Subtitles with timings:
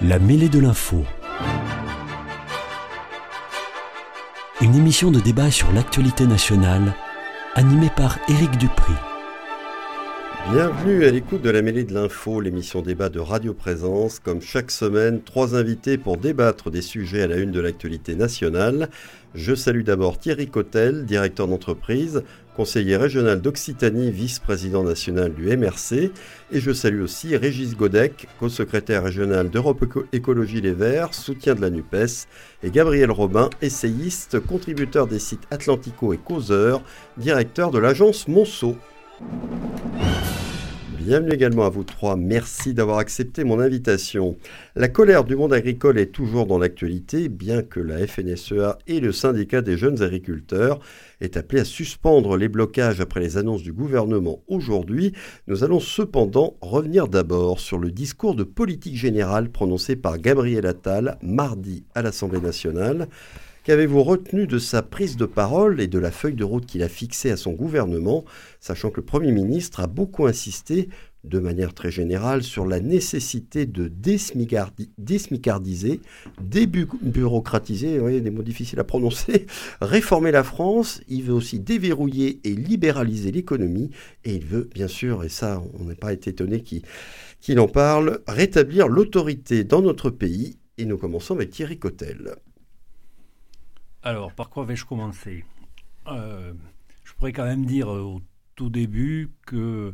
[0.00, 1.04] La mêlée de l'info.
[4.60, 6.94] Une émission de débat sur l'actualité nationale,
[7.54, 8.94] animée par Éric Dupri.
[10.50, 14.18] Bienvenue à l'écoute de la mêlée de l'info, l'émission débat de Radio Présence.
[14.18, 18.88] Comme chaque semaine, trois invités pour débattre des sujets à la une de l'actualité nationale.
[19.34, 22.24] Je salue d'abord Thierry Cotel, directeur d'entreprise,
[22.56, 26.12] conseiller régional d'Occitanie, vice-président national du MRC.
[26.52, 31.70] Et je salue aussi Régis Godec, co-secrétaire régional d'Europe Écologie Les Verts, soutien de la
[31.70, 32.26] NUPES.
[32.62, 36.82] Et Gabriel Robin, essayiste, contributeur des sites Atlantico et Causeur,
[37.16, 38.76] directeur de l'agence Monceau.
[41.04, 42.14] Bienvenue également à vous trois.
[42.14, 44.36] Merci d'avoir accepté mon invitation.
[44.76, 49.10] La colère du monde agricole est toujours dans l'actualité, bien que la FNSEA et le
[49.10, 50.78] syndicat des jeunes agriculteurs
[51.20, 55.12] aient appelé à suspendre les blocages après les annonces du gouvernement aujourd'hui.
[55.48, 61.18] Nous allons cependant revenir d'abord sur le discours de politique générale prononcé par Gabriel Attal
[61.20, 63.08] mardi à l'Assemblée nationale.
[63.64, 66.88] Qu'avez-vous retenu de sa prise de parole et de la feuille de route qu'il a
[66.88, 68.24] fixée à son gouvernement,
[68.58, 70.88] sachant que le Premier ministre a beaucoup insisté,
[71.22, 76.00] de manière très générale, sur la nécessité de désmicardiser,
[76.40, 79.46] débureaucratiser, vous voyez, des mots difficiles à prononcer,
[79.80, 83.90] réformer la France, il veut aussi déverrouiller et libéraliser l'économie,
[84.24, 86.64] et il veut, bien sûr, et ça, on n'est pas été étonné
[87.40, 92.34] qu'il en parle, rétablir l'autorité dans notre pays, et nous commençons avec Thierry Cotel.
[94.04, 95.44] Alors, par quoi vais-je commencer?
[96.08, 96.52] Euh,
[97.04, 98.20] Je pourrais quand même dire au
[98.56, 99.92] tout début que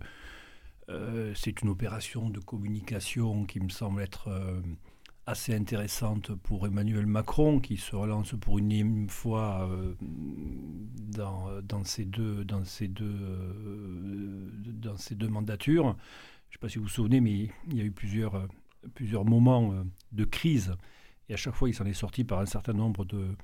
[0.89, 4.63] euh, c'est une opération de communication qui me semble être euh,
[5.27, 9.69] assez intéressante pour Emmanuel Macron, qui se relance pour une énième fois
[10.01, 13.15] dans, ces deux, dans, ces deux,
[14.73, 15.97] dans ces deux mandatures.
[16.49, 18.49] Je ne sais pas si vous vous souvenez, mais il y a eu plusieurs,
[18.95, 20.75] plusieurs moments de crise,
[21.29, 23.37] et à chaque fois, il s'en est sorti par un certain nombre de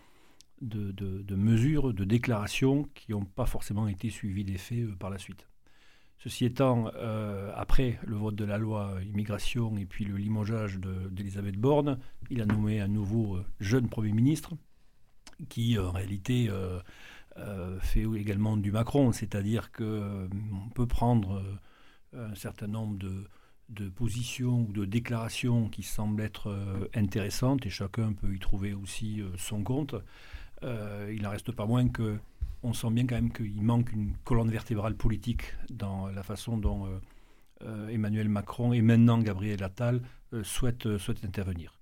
[0.60, 5.46] de, mesures, de déclarations qui n'ont pas forcément été suivies d'effets euh, par la suite.
[6.18, 10.78] Ceci étant, euh, après le vote de la loi immigration et puis le limogeage
[11.10, 11.98] d'Elisabeth Borne,
[12.30, 14.52] il a nommé un nouveau euh, jeune Premier ministre
[15.48, 16.48] qui, en réalité,
[17.80, 20.28] fait également du Macron, c'est-à-dire qu'on
[20.76, 21.42] peut prendre
[22.16, 22.96] un certain nombre
[23.68, 26.56] de positions ou de déclarations qui semblent être
[26.94, 29.96] intéressantes et chacun peut y trouver aussi son compte.
[30.64, 32.18] Euh, il n'en reste pas moins que
[32.62, 36.86] on sent bien quand même qu'il manque une colonne vertébrale politique dans la façon dont
[36.86, 36.98] euh,
[37.62, 40.00] euh, Emmanuel Macron et maintenant Gabriel Attal
[40.42, 40.88] souhaitent,
[41.22, 41.78] intervenir.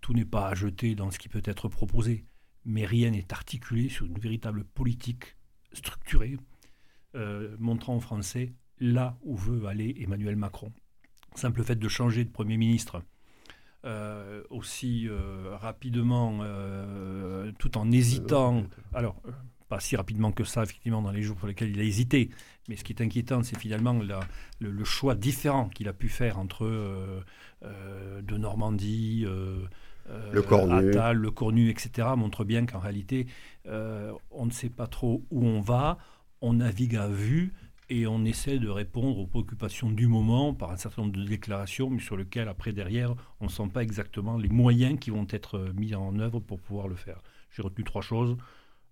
[0.00, 2.24] tout n'est pas à jeter dans ce qui peut être proposé,
[2.64, 5.36] mais rien n'est articulé sur une véritable politique
[5.72, 6.36] structurée,
[7.58, 10.72] montrant aux Français là où veut aller Emmanuel Macron.
[11.34, 13.02] Simple fait de changer de Premier ministre
[13.86, 18.64] euh, aussi euh, rapidement, euh, tout en hésitant.
[18.92, 19.16] Alors,
[19.70, 22.28] pas si rapidement que ça, effectivement, dans les jours pour lesquels il a hésité.
[22.68, 23.98] Mais ce qui est inquiétant, c'est finalement
[24.60, 26.66] le, choix différent qu'il a pu faire entre
[27.62, 29.24] de Normandie.
[30.32, 30.90] le Cornu.
[30.90, 33.28] Attal, le Cornu, etc., montre bien qu'en réalité,
[33.64, 35.96] on ne sait pas trop où on va,
[36.42, 37.54] on navigue à vue,
[37.90, 41.90] et on essaie de répondre aux préoccupations du moment par un certain nombre de déclarations,
[41.90, 45.58] mais sur lesquelles, après, derrière, on ne sent pas exactement les moyens qui vont être
[45.58, 47.20] euh, mis en œuvre pour pouvoir le faire.
[47.50, 48.36] J'ai retenu trois choses.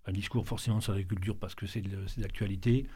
[0.05, 1.83] Un discours forcément sur l'agriculture parce que c'est
[2.19, 2.89] d'actualité,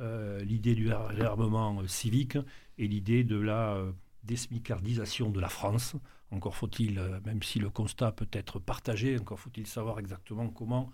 [0.00, 2.36] euh, l'idée du réarmement euh, civique
[2.76, 3.78] et l'idée de la
[4.24, 5.94] désmicardisation de la France.
[6.32, 10.92] Encore faut-il, même si le constat peut être partagé, encore faut-il savoir exactement comment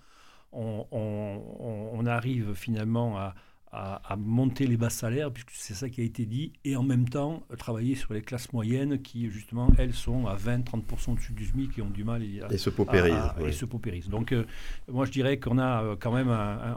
[0.53, 3.35] on arrive finalement à,
[3.73, 7.09] à, monter les bas salaires, puisque c'est ça qui a été dit, et en même
[7.09, 11.47] temps euh, travailler sur les classes moyennes qui, justement, elles sont à 20-30% au-dessus du
[11.47, 13.15] SMIC et ont du mal à, et se paupérisent.
[13.41, 13.65] Et se
[14.11, 14.45] Donc, euh,
[14.89, 16.31] moi, je dirais qu'on a euh, quand même,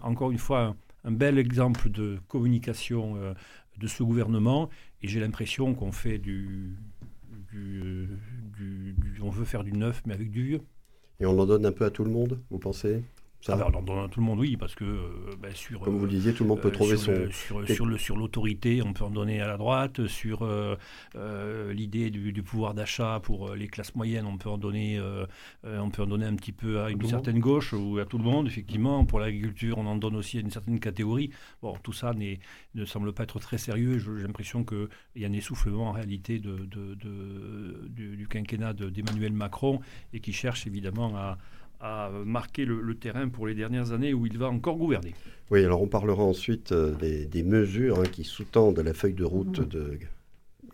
[0.04, 3.18] encore une fois, un, bel exemple de communication
[3.78, 4.70] de ce gouvernement,
[5.02, 6.78] et j'ai l'impression qu'on fait du,
[7.52, 8.10] du,
[9.22, 10.62] On veut faire du neuf, mais avec du vieux.
[11.20, 13.04] Et on en donne un peu à tout le monde, vous pensez?
[13.46, 13.56] Ça.
[13.56, 15.80] dans, tout le monde, oui, parce que euh, ben, sur.
[15.80, 17.30] Comme vous le disiez, tout le monde peut euh, trouver son.
[17.32, 20.08] sur, le, sur l'autorité, on peut en donner à la droite.
[20.08, 20.76] Sur euh,
[21.74, 25.00] l'idée du, pouvoir d'achat pour les classes moyennes, on peut en donner,
[25.64, 28.24] on peut en donner un petit peu à une certaine gauche ou à tout le
[28.24, 29.06] monde, effectivement.
[29.06, 31.30] Pour l'agriculture, on en donne aussi à une certaine catégorie.
[31.62, 33.98] Bon, tout ça ne semble pas être très sérieux.
[34.00, 36.68] J'ai l'impression qu'il y a un essoufflement en réalité de,
[37.90, 39.80] du, du, quinquennat d'Emmanuel Macron
[40.14, 41.38] et qui cherche évidemment à
[41.80, 45.14] a marqué le, terrain pour les dernières années où il va encore gouverner.
[45.52, 46.94] Oui, alors on parlera ensuite euh,
[47.26, 50.00] des, mesures hein, qui sous-tendent la feuille de route de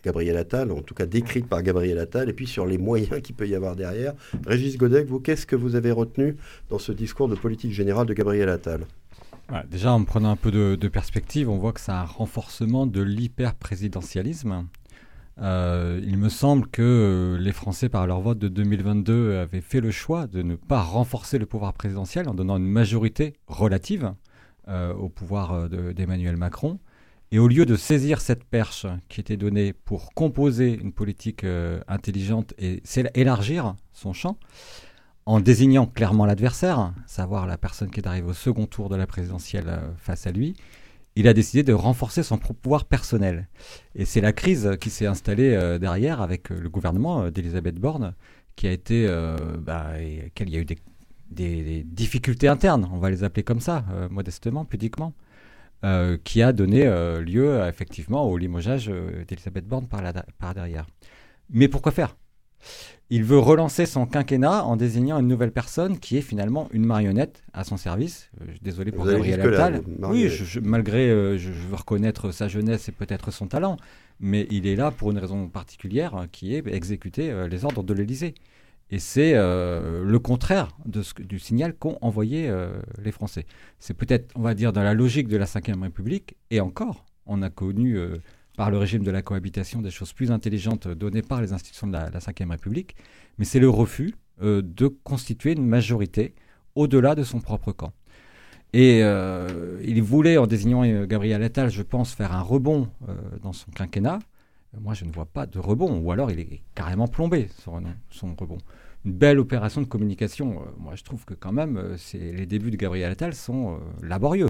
[0.02, 3.34] Gabriel Attal, en tout cas décrite par Gabriel Attal, et puis sur les moyens qu'il
[3.34, 4.14] peut y avoir derrière.
[4.46, 6.36] Régis Godec, vous, qu'est-ce que vous avez retenu
[6.70, 8.86] dans ce discours de politique générale de Gabriel Attal?
[9.70, 14.66] Déjà, en prenant un peu de, perspective, on voit que c'est un renforcement de l'hyper-présidentialisme.
[15.40, 19.80] Euh, il me semble que euh, les Français, par leur vote de 2022, avaient fait
[19.80, 24.12] le choix de ne pas renforcer le pouvoir présidentiel en donnant une majorité relative
[24.68, 26.78] euh, au pouvoir d'Emmanuel Macron.
[27.30, 31.46] Et au lieu de saisir cette perche qui était donnée pour composer une politique
[31.88, 32.82] intelligente et
[33.14, 34.36] élargir son champ,
[35.24, 39.06] en désignant clairement l'adversaire, savoir la personne qui est arrivée au second tour de la
[39.06, 40.54] présidentielle face à lui,
[41.16, 43.48] il a décidé de renforcer son pouvoir personnel.
[43.94, 47.76] Et c'est la crise qui s'est installée euh, derrière avec euh, le gouvernement euh, d'Elisabeth
[47.76, 48.14] Borne,
[48.56, 49.08] qui a été,
[49.60, 50.66] bah, il y a eu
[51.30, 55.14] des, difficultés internes, on va les appeler comme ça, modestement, pudiquement,
[56.22, 56.84] qui a donné
[57.22, 58.92] lieu effectivement au limogeage
[59.26, 60.02] d'Elisabeth Borne par,
[60.38, 60.86] par derrière.
[61.48, 62.14] Mais pourquoi faire?
[63.12, 67.42] Il veut relancer son quinquennat en désignant une nouvelle personne qui est finalement une marionnette
[67.52, 68.30] à son service.
[68.40, 69.82] Euh, désolé pour Gabriel Attal.
[69.98, 70.30] Oui,
[70.62, 73.76] malgré, euh, je, veux reconnaître sa jeunesse et peut-être son talent,
[74.18, 77.82] mais il est là pour une raison particulière hein, qui est exécuter euh, les ordres
[77.82, 78.34] de l'Élysée.
[78.90, 82.54] Et c'est le contraire de ce, du signal qu'ont envoyé
[83.02, 83.46] les Français.
[83.78, 87.40] C'est peut-être, on va dire, dans la logique de la Ve République, et encore, on
[87.40, 87.98] a connu
[88.56, 91.92] par le régime de la cohabitation des choses plus intelligentes données par les institutions de
[91.92, 92.96] la, Ve République,
[93.38, 96.34] mais c'est le refus euh, de constituer une majorité
[96.74, 97.92] au-delà de son propre camp.
[98.74, 102.88] Et euh, il voulait, en désignant euh, Gabriel Attal, je pense, faire un rebond
[103.42, 104.18] dans son quinquennat.
[104.80, 108.34] Moi, je ne vois pas de rebond, ou alors il est carrément plombé, son, son
[108.34, 108.58] rebond.
[109.04, 110.62] Une belle opération de communication.
[110.78, 114.48] moi, je trouve que quand même, les débuts de Gabriel Attal sont laborieux.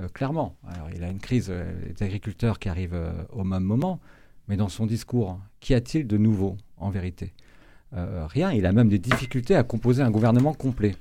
[0.00, 0.56] Euh, clairement.
[0.66, 4.00] Alors, il a une crise euh, des agriculteurs qui arrive euh, au même moment,
[4.48, 7.32] mais dans son discours, qu'y a-t-il de nouveau en vérité?
[7.92, 8.52] Rien.
[8.52, 10.94] Il a même des difficultés à composer un gouvernement complet.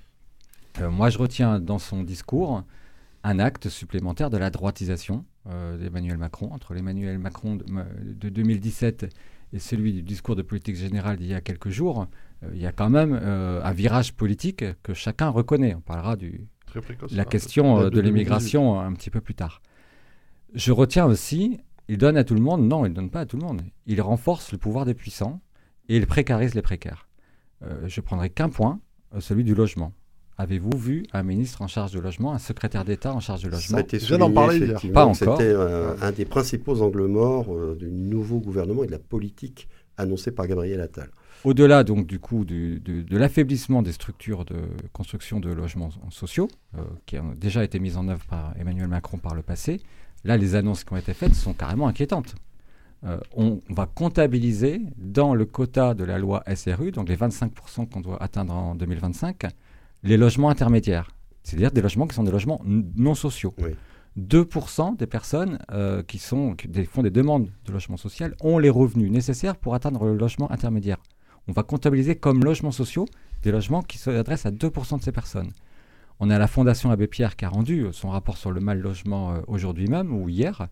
[0.82, 2.64] moi, je retiens dans son discours
[3.24, 6.52] un acte supplémentaire de la droitisation d'Emmanuel Macron.
[6.52, 9.16] Entre l'Emmanuel Macron de, 2017
[9.54, 12.08] et celui du discours de politique générale d'il y a quelques jours,
[12.52, 15.76] il y a quand même un virage politique que chacun reconnaît.
[15.76, 16.48] On parlera du,
[17.12, 19.62] la question euh, de l'immigration un petit peu plus tard.
[20.54, 23.26] Je retiens aussi, il donne à tout le monde, non, il ne donne pas à
[23.26, 23.62] tout le monde.
[23.86, 25.42] Il renforce le pouvoir des puissants
[25.88, 27.08] et il précarise les précaires.
[27.64, 28.80] Euh, je prendrai qu'un point,
[29.14, 29.94] euh, celui du logement.
[30.38, 33.76] Avez-vous vu un ministre en charge du logement, un secrétaire d'État en charge du logement?
[33.76, 35.38] Ça a été souligné, parler Pas encore.
[35.38, 39.68] C'était un des principaux angles morts du nouveau gouvernement et de la politique
[39.98, 41.10] annoncée par Gabriel Attal.
[41.46, 42.82] Au-delà donc du coup de,
[43.16, 44.58] l'affaiblissement des structures de
[44.92, 49.18] construction de logements sociaux, euh, qui ont déjà été mises en œuvre par Emmanuel Macron
[49.18, 49.80] par le passé,
[50.26, 52.36] là les annonces qui ont été faites sont carrément inquiétantes.
[53.06, 58.02] Euh, on va comptabiliser dans le quota de la loi SRU, donc les 25% qu'on
[58.02, 59.44] doit atteindre en 2025,
[60.04, 61.10] les logements intermédiaires,
[61.44, 63.56] c'est-à-dire des logements qui sont des logements non sociaux.
[64.18, 68.70] 2% des personnes euh, qui, sont, qui font des demandes de logement social ont les
[68.70, 70.98] revenus nécessaires pour atteindre le logement intermédiaire
[71.50, 73.08] on va comptabiliser comme logements sociaux
[73.42, 75.52] des logements qui s'adressent à 2% de ces personnes.
[76.20, 79.32] On a la Fondation Abbé Pierre qui a rendu son rapport sur le mal logement
[79.32, 80.68] euh, aujourd'hui même ou hier.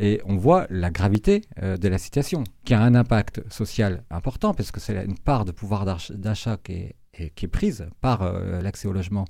[0.00, 4.54] Et on voit la gravité euh, de la situation, qui a un impact social important,
[4.54, 8.92] parce que c'est une part de pouvoir d'achat qui est, prise par euh, l'accès au
[8.92, 9.24] logement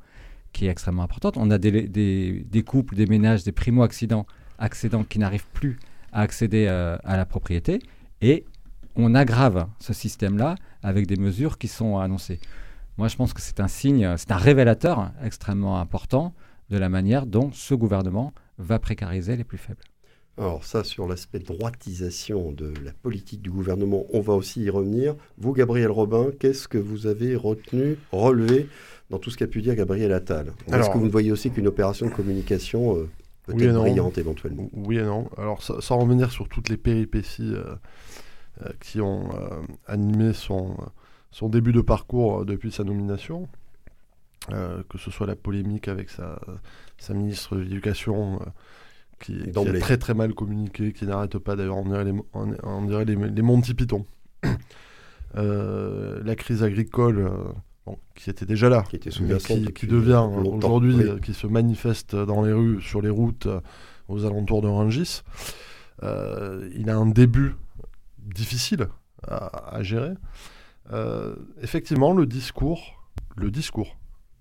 [0.53, 1.37] qui est extrêmement importante.
[1.37, 4.27] On a des, couples, des ménages, des primo-accédants
[5.09, 5.79] qui n'arrivent plus
[6.13, 7.81] à accéder à la propriété.
[8.23, 8.47] Et
[8.99, 12.41] on aggrave ce système-là avec des mesures qui sont annoncées.
[12.99, 16.35] Moi, je pense que c'est un signe, c'est un révélateur extrêmement important
[16.69, 19.85] de la manière dont ce gouvernement va précariser les plus faibles.
[20.37, 25.17] Alors ça, sur l'aspect droitisation de la politique du gouvernement, on va aussi y revenir.
[25.37, 28.69] Vous, Gabriel Robin, qu'est-ce que vous avez retenu, relevé
[29.11, 30.53] dans tout ce qu'a pu dire Gabriel Attal?
[30.73, 33.09] Est-ce que vous ne voyez aussi qu'une opération de communication euh,
[33.47, 34.69] peut-être brillante éventuellement?
[34.73, 35.29] Oui et non.
[35.37, 37.77] Alors sans revenir sur toutes les péripéties euh, euh,
[38.81, 40.77] qui ont euh, animé son,
[41.31, 43.49] son début de parcours depuis sa nomination.
[44.53, 46.41] Euh, que ce soit la polémique avec sa,
[46.97, 48.41] sa ministre de l'Éducation,
[49.21, 52.83] qui, qui, a très très mal communiqué, qui n'arrête pas d'ailleurs, on dirait les, on,
[52.85, 54.07] dirait les, les Monty Python.
[55.35, 57.31] la crise agricole,
[58.15, 62.53] qui était déjà là, qui, était qui, qui devient aujourd'hui, qui se manifeste dans les
[62.53, 63.49] rues, sur les routes,
[64.09, 65.25] aux alentours de Rangis.
[66.03, 67.57] il a un début
[68.29, 68.89] difficile
[69.27, 70.15] à, gérer.
[70.93, 73.03] Euh, effectivement, le discours,
[73.37, 73.97] le discours,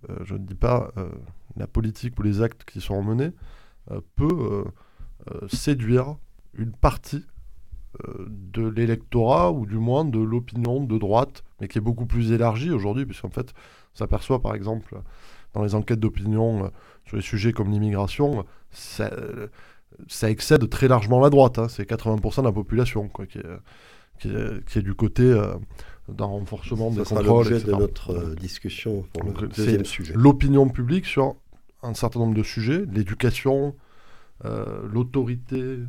[0.10, 1.10] euh, je ne dis pas euh,
[1.56, 3.32] la politique ou les actes qui sont menés,
[4.18, 4.66] peut
[5.48, 6.18] séduire
[6.54, 7.26] une partie
[8.04, 12.70] de l'électorat ou du moins de l'opinion de droite, mais qui est beaucoup plus élargie
[12.70, 13.54] aujourd'hui, puisqu'en fait,
[13.94, 15.02] on s'aperçoit par exemple
[15.54, 16.70] dans les enquêtes d'opinion
[17.06, 18.44] sur les sujets comme l'immigration,
[20.08, 21.60] ça, ça, excède très largement la droite.
[21.60, 21.68] Hein.
[21.70, 23.44] C'est 80% de la population quoi, qui, est,
[24.20, 25.24] qui, est, du côté
[26.10, 27.46] d'un renforcement des contrôles.
[27.46, 30.14] C'est de notre discussion pour le deuxième sujet.
[30.16, 31.36] L'opinion publique sur
[31.84, 33.76] un certain nombre de sujets, l'éducation,
[34.46, 35.80] euh, l'autorité,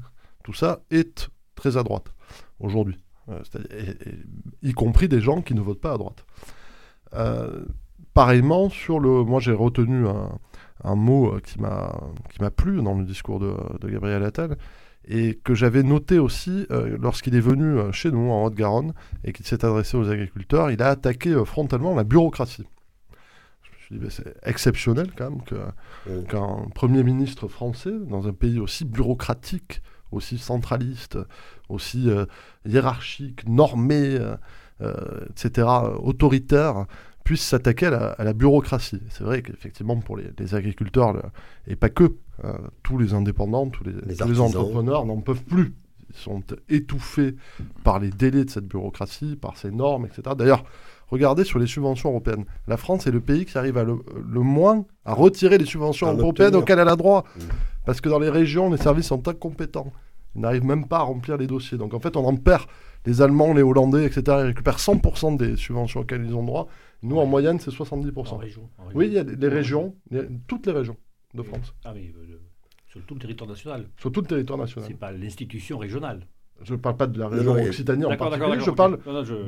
[0.45, 2.13] tout ça est très à droite
[2.61, 2.97] aujourd'hui.
[3.29, 3.43] Euh,
[4.63, 6.25] y compris des gens qui ne votent pas à droite.
[8.01, 10.07] Euh, pareillement, sur le, moi j'ai retenu
[10.85, 14.57] un, mot qui m'a plu dans le discours de, de Gabriel Attal
[15.07, 18.93] et que j'avais noté aussi lorsqu'il est venu chez nous en Haute-Garonne
[19.25, 22.67] et qu'il s'est adressé aux agriculteurs, il a attaqué frontalement la bureaucratie
[24.11, 31.19] c'est exceptionnel quand même qu'un Premier ministre français, dans un pays aussi bureaucratique, aussi centraliste,
[31.69, 32.27] aussi euh,
[32.67, 34.37] hiérarchique, normé, euh,
[34.81, 36.87] euh, etc., autoritaire,
[37.29, 39.03] puisse s'attaquer à, la bureaucratie.
[39.11, 41.15] C'est vrai qu'effectivement, pour les, agriculteurs,
[41.67, 42.17] et pas que,
[42.83, 45.75] tous les indépendants, tous les, les entrepreneurs n'en peuvent plus.
[46.09, 47.37] Ils sont étouffés
[47.85, 50.23] par les délais de cette bureaucratie, par ces normes, etc.
[50.39, 50.65] D'ailleurs,
[51.11, 52.45] Regardez sur les subventions européennes.
[52.67, 53.97] La France est le pays qui arrive à le,
[54.41, 57.25] moins à retirer les subventions européennes auxquelles elle a droit.
[57.35, 57.41] Mmh.
[57.87, 59.91] Parce que dans les régions, les services sont incompétents.
[60.35, 61.79] Ils n'arrivent même pas à remplir les dossiers.
[61.79, 62.65] Donc en fait, on en perd.
[63.07, 66.69] Les Allemands, les Hollandais, etc., ils récupèrent 100% des subventions auxquelles ils ont droit.
[67.03, 68.35] Nous, en moyenne, c'est 70%.
[68.35, 69.95] En région, Oui, il y a les régions,
[70.47, 70.97] toutes les régions
[71.35, 71.75] de France.
[71.85, 72.39] Ah euh,
[72.87, 73.87] sur tout le territoire national.
[73.99, 74.89] Sur tout le territoire national.
[74.89, 76.27] C'est pas l'institution régionale.
[76.63, 78.99] Je ne parle pas de la région Occitanie en particulier, je parle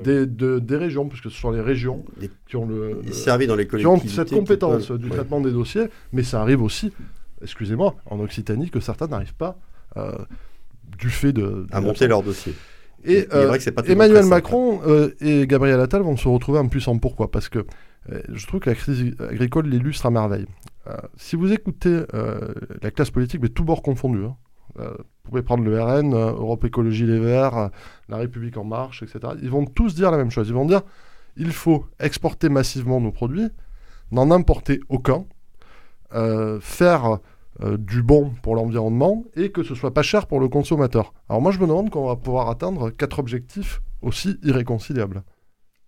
[0.05, 2.05] Des, des, régions, puisque ce sont les régions
[2.49, 3.01] qui ont, le,
[3.47, 6.93] dans les qui ont cette compétence du traitement des dossiers, mais ça arrive aussi,
[7.43, 9.59] excusez-moi, en Occitanie, que certains n'arrivent pas,
[9.97, 10.13] euh,
[10.99, 11.67] du fait de...
[11.73, 12.55] à monter leur dossier.
[13.05, 16.99] Et euh, Emmanuel Macron euh, et Gabriel Attal vont se retrouver impuissants.
[16.99, 17.31] Pourquoi?
[17.31, 17.65] Parce que
[18.29, 20.47] je trouve que la crise agricole l'illustre à merveille.
[21.17, 22.03] si vous écoutez
[22.83, 24.37] la classe politique, mais tout bord confondu, hein,
[24.79, 27.69] euh, vous pouvez prendre le RN, euh, Europe Écologie Les Verts, euh,
[28.09, 29.35] La République En Marche, etc.
[29.43, 30.49] Ils vont tous dire la même chose.
[30.49, 30.83] Ils vont dire
[31.37, 33.49] il faut exporter massivement nos produits,
[34.11, 35.25] n'en importer aucun,
[36.61, 37.21] faire
[37.79, 41.13] du bon pour l'environnement et que ce soit pas cher pour le consommateur.
[41.29, 45.23] Alors moi je me demande comment on va pouvoir atteindre quatre objectifs aussi irréconciliables.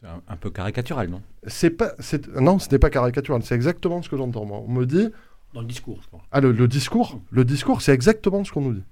[0.04, 1.22] Un, un peu caricatural, non?
[1.46, 1.92] C'est pas,
[2.40, 3.42] non, ce n'est pas caricatural.
[3.42, 4.44] C'est exactement ce que j'entends.
[4.44, 5.08] Moi, on me dit,
[5.54, 8.84] dans le discours, je Ah, le, discours, le discours, c'est exactement ce qu'on nous dit.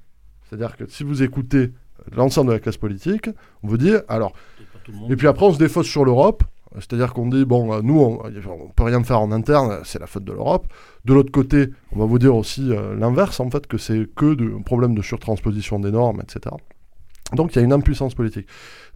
[0.48, 1.72] C'est-à-dire que si vous écoutez
[2.12, 3.28] l'ensemble de la classe politique,
[3.62, 4.32] on vous dit, alors,
[5.08, 6.44] et puis après on se défausse sur l'Europe,
[6.76, 10.24] c'est-à-dire qu'on dit, bon, nous, on ne peut rien faire en interne, c'est la faute
[10.24, 10.66] de l'Europe.
[11.04, 14.34] De l'autre côté, on va vous dire aussi euh, l'inverse, en fait, que c'est que
[14.34, 16.54] de, un problème de surtransposition des normes, etc.
[17.34, 18.46] Donc il y a une impuissance politique.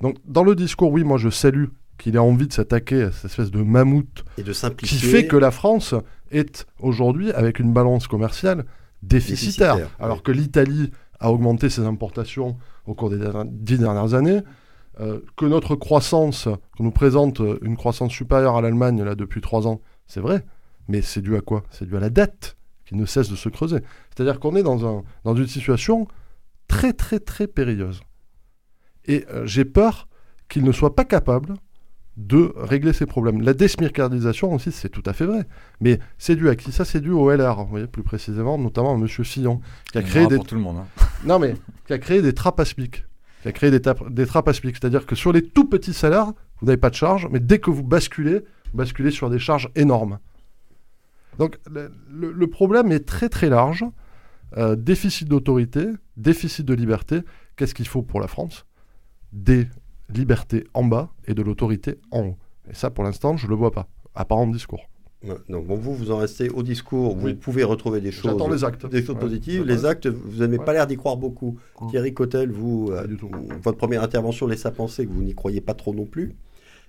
[0.01, 1.67] Donc dans le discours, oui, moi je salue
[1.99, 5.37] qu'il ait envie de s'attaquer à cette espèce de mammouth et de qui fait que
[5.37, 5.95] la France
[6.31, 8.65] est aujourd'hui avec une balance commerciale
[9.03, 10.91] déficitaire, alors que l'Italie
[11.21, 14.41] a augmenté ses importations au cours des dix dernières années,
[15.01, 19.67] euh, que notre croissance, qu'on nous présente une croissance supérieure à l'Allemagne là depuis trois
[19.67, 20.45] ans, c'est vrai,
[20.89, 21.65] mais c'est dû à quoi?
[21.71, 23.79] C'est dû à la dette qui ne cesse de se creuser.
[24.15, 26.07] C'est-à-dire qu'on est dans, un, dans une situation
[26.69, 28.03] très très très périlleuse.
[29.07, 30.09] Et euh, j'ai peur
[30.49, 31.55] qu'il ne soit pas capable
[32.17, 33.41] de régler ces problèmes.
[33.41, 35.47] La désmircardisation aussi, c'est tout à fait vrai.
[35.81, 36.71] Mais c'est dû à qui?
[36.71, 39.09] Ça, c'est dû au LR, vous voyez, plus précisément, notamment à M.
[39.09, 39.61] Fillon,
[39.91, 40.39] qui a créé des...
[40.39, 40.79] tout le monde.
[40.79, 41.05] Hein.
[41.25, 41.55] Non, mais
[41.87, 43.05] qui a créé des trappes à SMIC.
[43.45, 43.81] Qui a créé des,
[44.27, 44.75] trappes à SMIC.
[44.75, 47.69] C'est-à-dire que sur les tout petits salaires, vous n'avez pas de charge, mais dès que
[47.69, 50.19] vous basculez, vous basculez sur des charges énormes.
[51.39, 53.85] Donc, le, problème est très très large.
[54.57, 57.21] Euh, déficit d'autorité, déficit de liberté.
[57.57, 58.65] Qu'est-ce qu'il faut pour la France?
[59.35, 59.69] Des
[60.09, 62.39] liberté en bas et de l'autorité en haut.
[62.71, 64.89] Et ça, pour l'instant, je ne le vois pas, à part en discours.
[65.49, 68.87] Donc bon, vous, vous en restez au discours, vous pouvez retrouver des choses, les actes.
[68.87, 69.65] des choses positives.
[69.65, 71.59] Les actes, vous n'avez pas l'air d'y croire beaucoup.
[71.91, 73.07] Thierry Cotel, vous, euh,
[73.63, 76.35] votre première intervention laisse à penser que vous n'y croyez pas trop non plus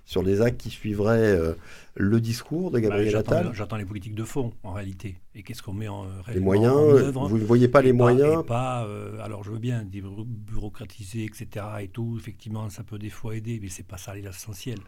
[0.06, 1.52] sur les actes qui suivraient euh,
[1.94, 5.16] le discours de Gabriel bah, Attal J'attends les politiques de fond, en réalité.
[5.34, 8.46] Et qu'est-ce qu'on met en, euh, les moyens, œuvre Vous ne voyez pas les moyens
[8.46, 11.66] pas, euh, Alors, je veux bien bureaucratiser, etc.
[11.82, 14.78] Et tout, effectivement, ça peut des fois aider, mais c'est pas ça l'essentiel.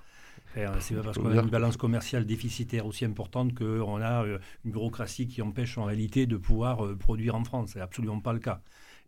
[0.54, 4.24] C'est pas parce qu'on a une balance commerciale déficitaire aussi importante qu'on a
[4.64, 7.70] une bureaucratie qui empêche en réalité de pouvoir produire en France.
[7.74, 8.60] C'est absolument pas le cas.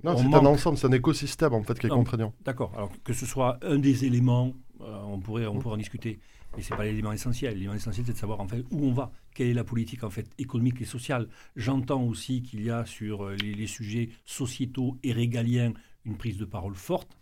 [0.04, 2.32] Non, c'est un ensemble, c'est un écosystème en fait qui est contraignant.
[2.44, 2.72] D'accord.
[2.74, 6.20] Alors que ce soit un des éléments euh, on, pourrait, on pourrait en discuter.
[6.56, 7.54] Mais ce n'est pas l'élément essentiel.
[7.54, 10.10] L'élément essentiel, c'est de savoir en fait où on va, quelle est la politique en
[10.10, 11.28] fait économique et sociale?
[11.56, 15.72] J'entends aussi qu'il y a sur euh, les, sujets sociétaux et régaliens
[16.04, 17.18] une prise de parole forte.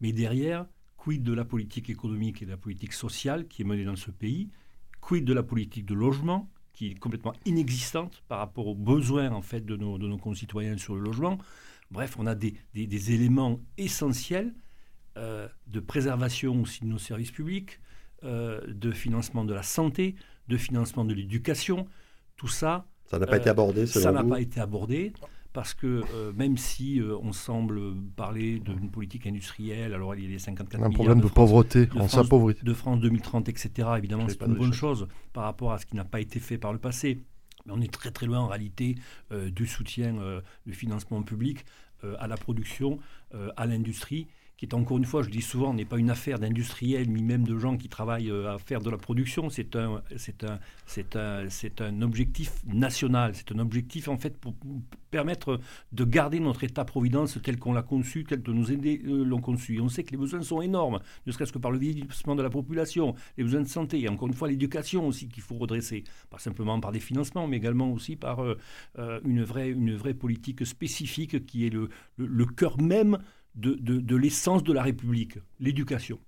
[0.00, 0.66] Mais derrière,
[1.04, 4.10] quid de la politique économique et de la politique sociale qui est menée dans ce
[4.10, 4.48] pays
[5.02, 9.42] Quid de la politique de logement qui est complètement inexistante par rapport aux besoins en
[9.42, 11.38] fait de nos, de nos concitoyens sur le logement
[11.90, 14.54] Bref, on a des, des, éléments essentiels
[15.18, 17.78] euh, de préservation aussi de nos services publics,
[18.24, 20.16] euh, de financement de la santé,
[20.48, 21.86] de financement de l'éducation.
[22.36, 22.88] Tout ça.
[23.04, 25.12] Ça n'a pas été abordé, Ça n'a pas été abordé
[25.54, 27.80] parce que euh, même si euh, on semble
[28.16, 32.08] parler d'une politique industrielle, alors il y a les 54 un problème de, pauvreté, on
[32.08, 32.56] s'appauvrit.
[32.62, 33.88] De France 2030, etc.
[33.96, 36.72] Évidemment, c'est une bonne chose par rapport à ce qui n'a pas été fait par
[36.72, 37.20] le passé.
[37.66, 38.96] Mais on est très très loin en réalité
[39.32, 40.16] euh, du soutien
[40.66, 41.64] du financement public
[42.18, 42.98] à la production,
[43.56, 47.10] à l'industrie qui est encore une fois, je dis souvent, n'est pas une affaire d'industriels
[47.10, 49.50] ni même de gens qui travaillent euh, à faire de la production.
[49.50, 53.34] C'est un, c'est un, c'est un, c'est un objectif national.
[53.34, 54.54] C'est un objectif en fait pour
[55.10, 55.60] permettre
[55.92, 59.80] de garder notre État-providence tel qu'on l'a conçu, tel que aînés euh, l'ont conçu.
[59.80, 62.50] On sait que les besoins sont énormes, ne serait-ce que par le vieillissement de la
[62.50, 66.38] population, les besoins de santé, et encore une fois l'éducation aussi qu'il faut redresser, pas
[66.38, 68.56] simplement par des financements, mais également aussi par euh,
[69.24, 73.18] une, vraie, une vraie politique spécifique qui est le cœur même
[73.54, 76.18] de, l'essence de la République, l'éducation.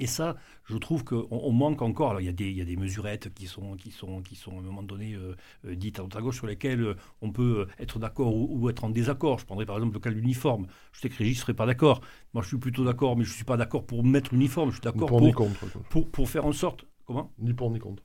[0.00, 2.10] Et ça, je trouve qu'on manque encore.
[2.10, 4.36] Alors, il y, a des, il y a des mesurettes qui sont, qui, sont, qui
[4.36, 5.34] sont à un moment donné euh,
[5.66, 8.84] euh, dites à droite à gauche sur lesquelles euh, on peut être d'accord ou, être
[8.84, 9.40] en désaccord.
[9.40, 10.68] Je prendrais par exemple le cas de l'uniforme.
[10.92, 12.00] Je sais que Régis ne serait pas d'accord.
[12.32, 14.70] Moi, je suis plutôt d'accord, mais je ne suis pas d'accord pour mettre l'uniforme.
[14.70, 15.50] Je suis d'accord pour,
[15.90, 16.84] pour, pour, faire en sorte.
[17.04, 17.32] Comment?
[17.40, 18.04] Ni pour ni contre.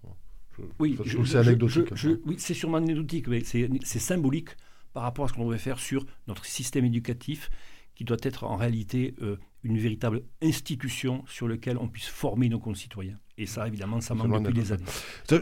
[0.79, 1.89] oui, c'est anecdotique.
[2.25, 4.49] oui, c'est sûrement anecdotique, mais c'est symbolique
[4.93, 7.49] par rapport à ce qu'on devrait faire sur notre système éducatif
[7.95, 12.59] qui doit être en réalité euh, une véritable institution sur laquelle on puisse former nos
[12.59, 13.17] concitoyens.
[13.37, 14.83] Et ça, évidemment, ça manque depuis des années.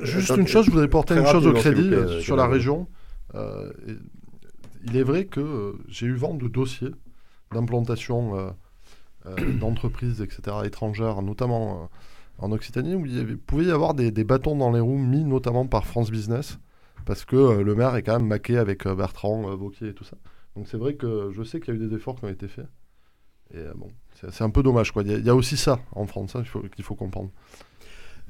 [0.04, 2.88] Juste une chose, je voudrais porter une chose au crédit euh, sur la région.
[3.36, 3.72] Euh,
[4.86, 6.92] il est vrai que j'ai eu vent de dossiers
[7.52, 8.56] d'implantation
[9.60, 11.90] d'entreprises, etc., étrangères, notamment
[12.40, 15.68] en Occitanie, où il pouvait y avoir des, des, bâtons dans les roues mis notamment
[15.68, 16.58] par France Business,
[17.06, 20.18] parce que le maire est quand même maqué avec Bertrand, Vauquier et tout ça.
[20.56, 22.48] Donc c'est vrai que je sais qu'il y a eu des efforts qui ont été
[22.48, 22.68] faits.
[23.54, 23.90] Et euh, bon,
[24.32, 24.92] c'est un peu dommage.
[24.92, 25.04] Quoi.
[25.04, 26.44] Il, y a, aussi ça en France hein,
[26.76, 27.32] qu'il faut, comprendre.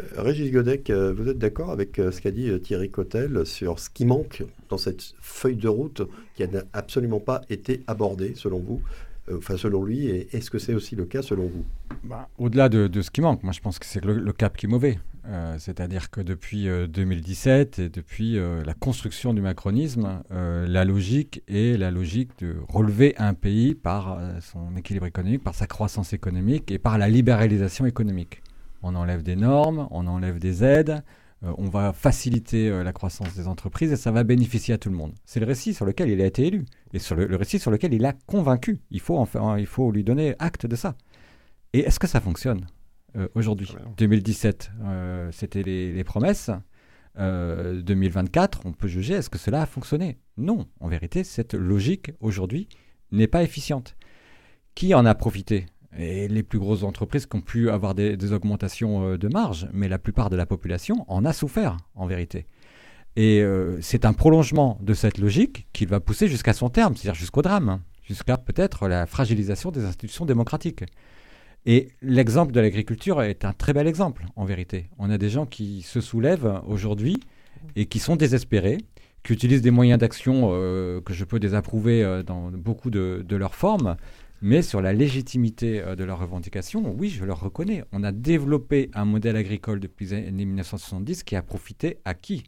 [0.02, 3.90] Euh, Régis Godec, euh, vous êtes d'accord avec ce qu'a dit Thierry Cotel sur ce
[3.90, 6.02] qui manque dans cette feuille de route
[6.36, 8.82] qui n'a absolument pas été abordée, selon vous?
[9.32, 11.64] Enfin, selon lui, et est-ce que c'est aussi le cas selon vous?
[12.04, 14.70] Bah, Au-delà de, ce qui manque, moi je pense que c'est le, cap qui est
[14.70, 14.98] mauvais.
[15.28, 21.44] Euh, c'est-à-dire que depuis 2017 euh, et depuis euh, la construction du macronisme, la logique
[21.48, 26.72] est la logique de relever un pays par son équilibre économique, par sa croissance économique
[26.72, 28.42] et par la libéralisation économique.
[28.84, 31.04] On enlève des normes, on enlève des aides,
[31.44, 35.14] on va faciliter la croissance des entreprises et ça va bénéficier à tout le monde.
[35.26, 37.94] C'est le récit sur lequel il a été élu et sur le, récit sur lequel
[37.94, 38.80] il a convaincu.
[38.90, 40.96] Il faut, enfin, il faut lui donner acte de ça.
[41.74, 42.66] Et est-ce que ça fonctionne?
[43.18, 43.68] Euh, aujourd'hui.
[43.98, 46.50] 2017, euh, c'était les, promesses.
[47.18, 50.18] 2024, euh, on peut juger, est-ce que cela a fonctionné?
[50.38, 52.70] Non, en vérité, cette logique aujourd'hui
[53.12, 53.98] n'est pas efficiente.
[54.76, 55.66] Qui en a profité?
[55.98, 60.00] Et les plus grosses entreprises qui ont pu avoir des, augmentations de marge, mais la
[60.00, 62.48] plupart de la population en a souffert, en vérité.
[63.18, 63.44] Et
[63.82, 67.68] c'est un prolongement de cette logique qu'il va pousser jusqu'à son terme, c'est-à-dire jusqu'au drame,
[67.68, 70.86] hein, jusqu'à peut-être la fragilisation des institutions démocratiques.
[71.66, 74.90] Et l'exemple de l'agriculture est un très bel exemple, en vérité.
[74.98, 77.18] On a des gens qui se soulèvent aujourd'hui
[77.76, 78.80] et qui sont désespérés,
[79.24, 83.54] qui utilisent des moyens d'action euh, que je peux désapprouver euh, dans beaucoup de, leurs
[83.54, 83.96] formes,
[84.42, 87.84] mais sur la légitimité euh, de leurs revendications, oui, je leur reconnais.
[87.92, 92.44] On a développé un modèle agricole depuis les années 1970 qui a profité à qui?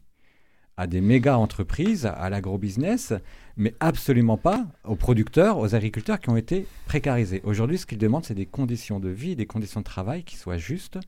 [0.76, 3.12] À des méga entreprises, à l'agro-business,
[3.56, 7.40] mais absolument pas aux producteurs, aux agriculteurs qui ont été précarisés.
[7.44, 10.58] Aujourd'hui, ce qu'ils demandent, c'est des conditions de vie, des conditions de travail qui soient
[10.58, 10.98] justes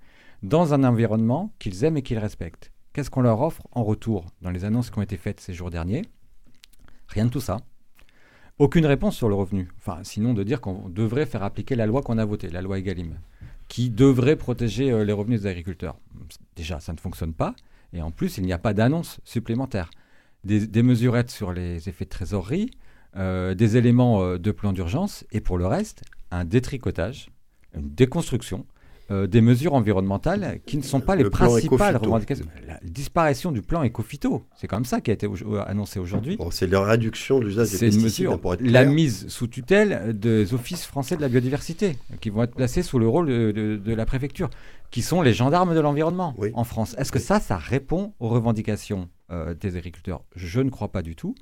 [0.42, 2.72] dans un environnement qu'ils aiment et qu'ils respectent.
[2.92, 5.70] Qu'est-ce qu'on leur offre en retour dans les annonces qui ont été faites ces jours
[5.70, 6.02] derniers?
[7.08, 7.58] Rien de tout ça.
[8.58, 9.68] Aucune réponse sur le revenu.
[10.02, 13.18] Sinon de dire qu'on devrait faire appliquer la loi qu'on a votée, la loi Egalim,
[13.68, 15.98] qui devrait protéger euh, les revenus des agriculteurs.
[16.54, 17.54] Déjà, ça ne fonctionne pas.
[17.92, 19.90] Et en plus, il n'y a pas d'annonce supplémentaire.
[20.44, 22.70] Des, mesurettes sur les effets de trésorerie,
[23.16, 27.30] euh, des éléments euh, de plan d'urgence, et pour le reste, un détricotage,
[27.74, 28.64] une déconstruction
[29.10, 32.46] euh, des mesures environnementales qui ne sont pas les principales revendications.
[32.66, 35.28] La disparition du plan éco-phyto, c'est comme ça qui a été
[35.66, 36.38] annoncé aujourd'hui.
[36.50, 38.28] c'est la réduction de l'usage des pesticides.
[38.60, 42.98] la mise sous tutelle des offices français de la biodiversité, qui vont être placés sous
[42.98, 44.50] le rôle de la préfecture
[44.90, 46.94] qui sont les gendarmes de l'environnement en France.
[46.98, 50.22] Est-ce que ça, ça répond aux revendications euh, des agriculteurs?
[50.34, 51.34] Je ne crois pas du tout.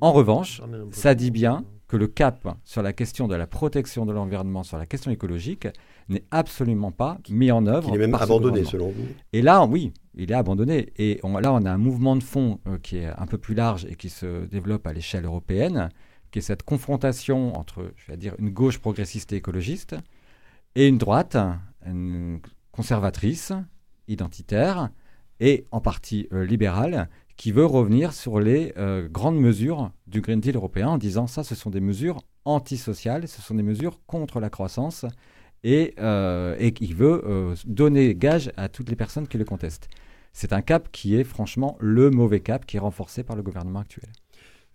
[0.00, 4.12] En revanche, ça dit bien que le cap sur la question de la protection de
[4.12, 5.66] l'environnement, sur la question écologique,
[6.10, 7.88] n'est absolument pas mis en œuvre.
[7.90, 9.06] Il est même abandonné, selon vous.
[9.32, 10.92] Et là, oui, il est abandonné.
[10.96, 13.86] Et là, on a un mouvement de fond euh, qui est un peu plus large
[13.86, 15.88] et qui se développe à l'échelle européenne,
[16.30, 19.96] qui est cette confrontation entre, je vais dire, une gauche progressiste et écologiste
[20.74, 21.36] et une droite
[21.86, 22.40] une
[22.72, 23.52] conservatrice,
[24.08, 24.90] identitaire
[25.40, 30.40] et en partie euh, libérale, qui veut revenir sur les euh, grandes mesures du Green
[30.40, 34.40] Deal européen en disant ça, ce sont des mesures antisociales, ce sont des mesures contre
[34.40, 35.06] la croissance
[35.64, 39.88] et, euh, et qui veut euh, donner gage à toutes les personnes qui le contestent.
[40.32, 43.80] C'est un cap qui est franchement le mauvais cap qui est renforcé par le gouvernement
[43.80, 44.10] actuel.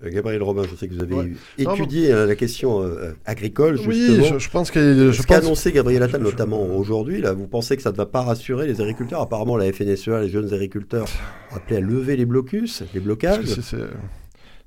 [0.03, 3.93] Euh, Gabriel Robin, je sais que vous avez étudié non, la question euh, agricole, justement.
[3.93, 5.11] Oui, je, je pense que...
[5.13, 8.21] Ce qu'a annoncé Gabriel Attal, notamment aujourd'hui, là, vous pensez que ça ne va pas
[8.21, 9.21] rassurer les agriculteurs?
[9.21, 11.07] Apparemment, la FNSEA, les jeunes agriculteurs,
[11.51, 13.45] appelés à lever les blocus, les blocages.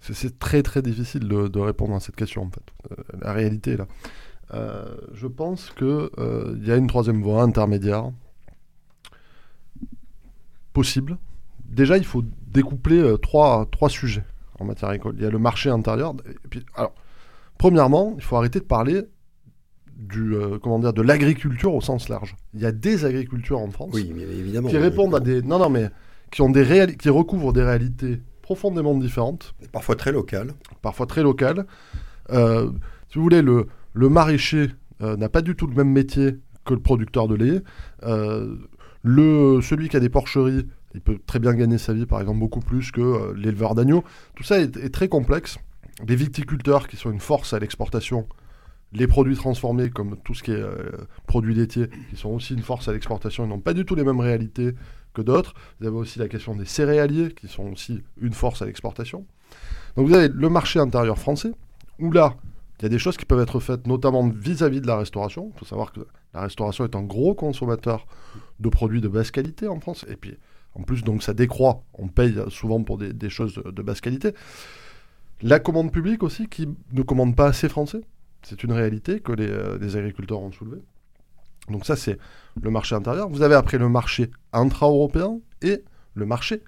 [0.00, 2.62] C'est très très difficile de, de, répondre à cette question, en fait.
[2.92, 3.87] Euh, la réalité, là.
[4.55, 8.11] Euh, je pense qu'il euh, y a une troisième voie intermédiaire
[10.73, 11.19] possible.
[11.65, 14.25] Déjà, il faut découpler euh, trois, trois sujets
[14.59, 15.15] en matière agricole.
[15.19, 16.15] Il y a le marché intérieur.
[16.27, 16.95] Et puis, alors,
[17.59, 19.03] premièrement, il faut arrêter de parler
[19.97, 22.37] du, euh, comment dire, de l'agriculture au sens large.
[22.55, 25.43] Il y a des agricultures en France oui, mais évidemment, qui répondent à des...
[25.43, 25.89] Non, non, mais
[26.31, 29.55] qui, ont des qui recouvrent des réalités profondément différentes.
[29.73, 30.55] Parfois très locales.
[30.81, 31.67] Parfois très locales.
[32.31, 33.67] Si vous voulez, le,
[33.99, 34.71] le maraîcher
[35.03, 37.63] euh, n'a pas du tout le même métier que le producteur de lait.
[38.05, 38.55] Euh,
[39.03, 42.39] le, celui qui a des porcheries, il peut très bien gagner sa vie, par exemple,
[42.39, 44.05] beaucoup plus que euh, l'éleveur d'agneaux.
[44.37, 45.59] Tout ça est, très complexe.
[46.07, 48.29] Les viticulteurs qui sont une force à l'exportation,
[48.93, 50.65] les produits transformés, comme tout ce qui est
[51.27, 54.05] produits laitiers, qui sont aussi une force à l'exportation, ils n'ont pas du tout les
[54.05, 54.75] mêmes réalités
[55.13, 55.55] que d'autres.
[55.81, 59.27] Vous avez aussi la question des céréaliers, qui sont aussi une force à l'exportation.
[59.97, 61.51] Donc vous avez le marché intérieur français,
[61.99, 62.37] où là,
[62.79, 65.51] il y a des choses qui peuvent être faites, notamment vis-à-vis -vis de la restauration.
[65.55, 66.01] Il faut savoir que
[66.35, 68.07] la restauration est un gros consommateur
[68.61, 70.05] de produits de basse qualité en France.
[70.09, 70.37] Et puis,
[70.75, 71.83] en plus, donc ça décroît.
[71.95, 74.33] On paye souvent pour des, choses de, basse qualité.
[75.43, 78.03] La commande publique aussi, qui ne commande pas assez français.
[78.43, 80.83] C'est une réalité que les, euh, les agriculteurs ont soulevée.
[81.69, 82.19] Donc ça, c'est
[82.61, 83.29] le marché intérieur.
[83.29, 85.83] Vous avez après le marché intra-européen et
[86.14, 86.62] le marché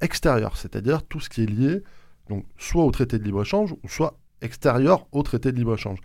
[0.00, 1.82] extérieur, c'est-à-dire tout ce qui est lié
[2.28, 5.98] donc, soit au traité de libre-échange, soit extérieur au traité de libre-échange.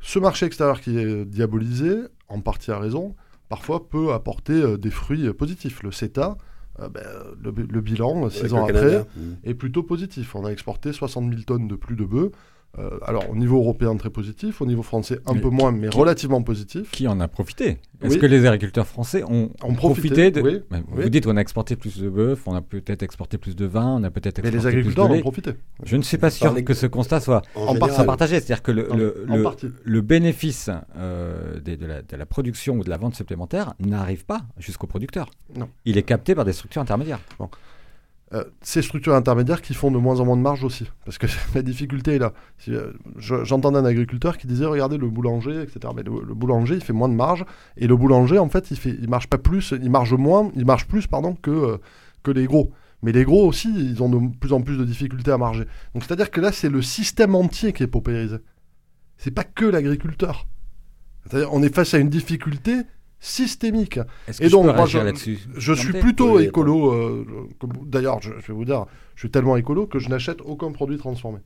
[0.00, 1.94] Ce marché extérieur qui est diabolisé,
[2.28, 3.14] en partie à raison,
[3.48, 5.82] parfois peut apporter euh, des fruits positifs.
[5.82, 6.36] Le CETA,
[6.80, 7.02] euh, ben,
[7.42, 9.20] le, le, bilan, six ans après, mmh.
[9.44, 10.34] est plutôt positif.
[10.34, 12.32] On a exporté 60 000 tonnes de plus de bœufs.
[12.78, 14.60] Euh, alors, au niveau européen, très positif.
[14.60, 16.90] Au niveau français, un mais peu moins, mais qui, relativement positif.
[16.90, 17.78] Qui en a profité?
[18.02, 18.18] Est-ce oui.
[18.18, 20.40] que les agriculteurs français ont, ont profité, profité, de...
[20.42, 21.10] Oui, vous oui.
[21.10, 24.04] dites qu'on a exporté plus de bœuf, on a peut-être exporté plus de vin, on
[24.04, 25.52] a peut-être Mais les agriculteurs plus de ont profité.
[25.84, 28.40] Je ne suis pas sûr que ce constat soit en, en soit partagé.
[28.40, 32.74] C'est-à-dire que le, en, le, le, le bénéfice euh, de, de, la, de, la, production
[32.74, 35.30] ou de la vente supplémentaire n'arrive pas jusqu'au producteur.
[35.56, 35.70] Non.
[35.86, 37.20] Il est capté par des structures intermédiaires.
[37.38, 37.48] Bon.
[38.36, 40.86] Euh, ces structures intermédiaires qui font de moins en moins de marge aussi.
[41.04, 42.32] Parce que la difficulté est là.
[42.68, 45.92] Euh, J'entendais un agriculteur qui disait regardez le boulanger, etc.
[45.94, 47.44] Mais le, boulanger, il fait moins de marge.
[47.76, 51.06] Et le boulanger, en fait, il, marche pas plus, il marche moins, il marche plus
[51.06, 51.78] pardon, que, euh,
[52.22, 52.72] que les gros.
[53.02, 55.64] Mais les gros aussi, ils ont de plus en plus de difficultés à marger.
[55.94, 58.36] Donc c'est-à-dire que là, c'est le système entier qui est paupérisé.
[59.16, 60.46] C'est pas que l'agriculteur.
[61.50, 62.82] On est face à une difficulté
[63.20, 63.98] systémique.
[64.40, 64.98] Et donc, moi, je,
[65.56, 66.92] je suis plutôt écolo.
[66.92, 67.48] Euh,
[67.84, 70.98] D'ailleurs, je, je, vais vous dire, je suis tellement écolo que je n'achète aucun produit
[70.98, 71.40] transformé.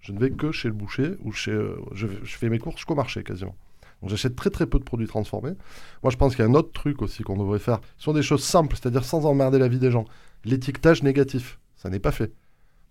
[0.00, 1.52] Je ne vais que chez le boucher ou chez.
[1.52, 3.56] Euh, je, je, fais mes courses qu'au marché quasiment.
[4.02, 5.54] Donc j'achète très très peu de produits transformés.
[6.02, 7.80] Moi, je pense qu'il y a un autre truc aussi qu'on devrait faire.
[7.96, 10.04] Ce sont des choses simples, c'est-à-dire sans emmerder la vie des gens.
[10.44, 12.32] L'étiquetage négatif, ça n'est pas fait.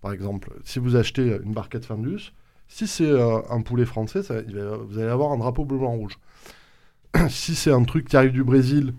[0.00, 2.32] Par exemple, si vous achetez une barquette Findus,
[2.68, 6.18] si c'est euh, un poulet français, ça, vous allez avoir un drapeau bleu blanc rouge
[7.28, 8.94] si c'est un truc qui arrive du Brésil,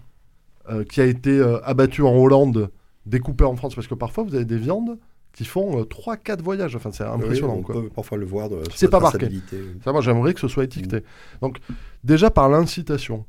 [0.69, 2.69] euh, qui a été euh, abattu en Hollande,
[3.06, 4.97] découpé en France, parce que parfois vous avez des viandes
[5.34, 6.75] qui font euh, 3-4 voyages.
[6.75, 7.53] Enfin, c'est impressionnant.
[7.53, 7.82] Oui, on quoi.
[7.82, 8.49] peut parfois le voir.
[8.73, 9.30] C'est pas marqué.
[9.84, 10.97] Ça, moi, j'aimerais que ce soit étiqueté.
[10.97, 11.39] Mmh.
[11.41, 11.60] Donc,
[12.03, 13.25] déjà par l'incitation.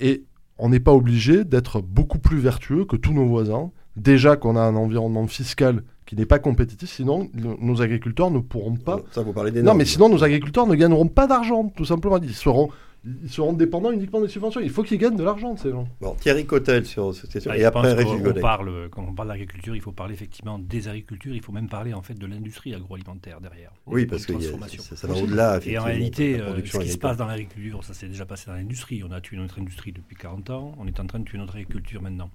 [0.00, 0.24] Et
[0.58, 3.70] on n'est pas obligé d'être beaucoup plus vertueux que tous nos voisins.
[3.96, 8.76] Déjà qu'on a un environnement fiscal qui n'est pas compétitif, sinon nos agriculteurs ne pourront
[8.76, 9.00] pas.
[9.12, 12.18] Ça, vous parlez des Non, mais sinon nos agriculteurs ne gagneront pas d'argent, tout simplement.
[12.18, 12.70] Ils seront
[13.04, 14.60] ils seront dépendants uniquement des subventions.
[14.60, 15.88] Il faut qu'ils gagnent de l'argent, ces gens.
[16.00, 17.50] Bon, Thierry Cotel sur cette question.
[17.52, 20.86] Ah, et après, Régis on parle, Quand on parle d'agriculture, il faut parler effectivement des
[20.86, 21.34] agricultures.
[21.34, 23.72] Il faut même parler en fait de l'industrie agroalimentaire derrière.
[23.86, 25.58] Oui, parce que ça, ça va au-delà.
[25.64, 26.86] Et en réalité, euh, ce qui agricole.
[26.86, 29.02] se passe dans l'agriculture, ça s'est déjà passé dans l'industrie.
[29.04, 30.74] On a tué notre industrie depuis 40 ans.
[30.78, 32.30] On est en train de tuer notre agriculture maintenant.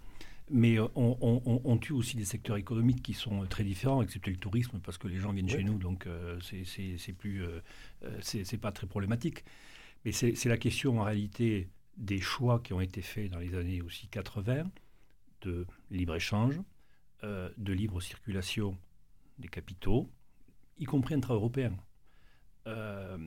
[0.49, 4.97] Mais on, tue aussi des secteurs économiques qui sont très différents, excepté le tourisme, parce
[4.97, 6.07] que les gens viennent chez nous, donc
[6.41, 7.43] c'est plus,
[8.21, 9.43] c'est pas très problématique.
[10.07, 11.67] Mais c'est la question en réalité
[11.97, 14.71] des choix qui ont été faits dans les années aussi 80
[15.41, 16.61] de libre-échange,
[17.23, 18.77] de libre circulation
[19.37, 20.09] des capitaux,
[20.77, 21.75] y compris intra-européens,
[22.67, 23.17] euh,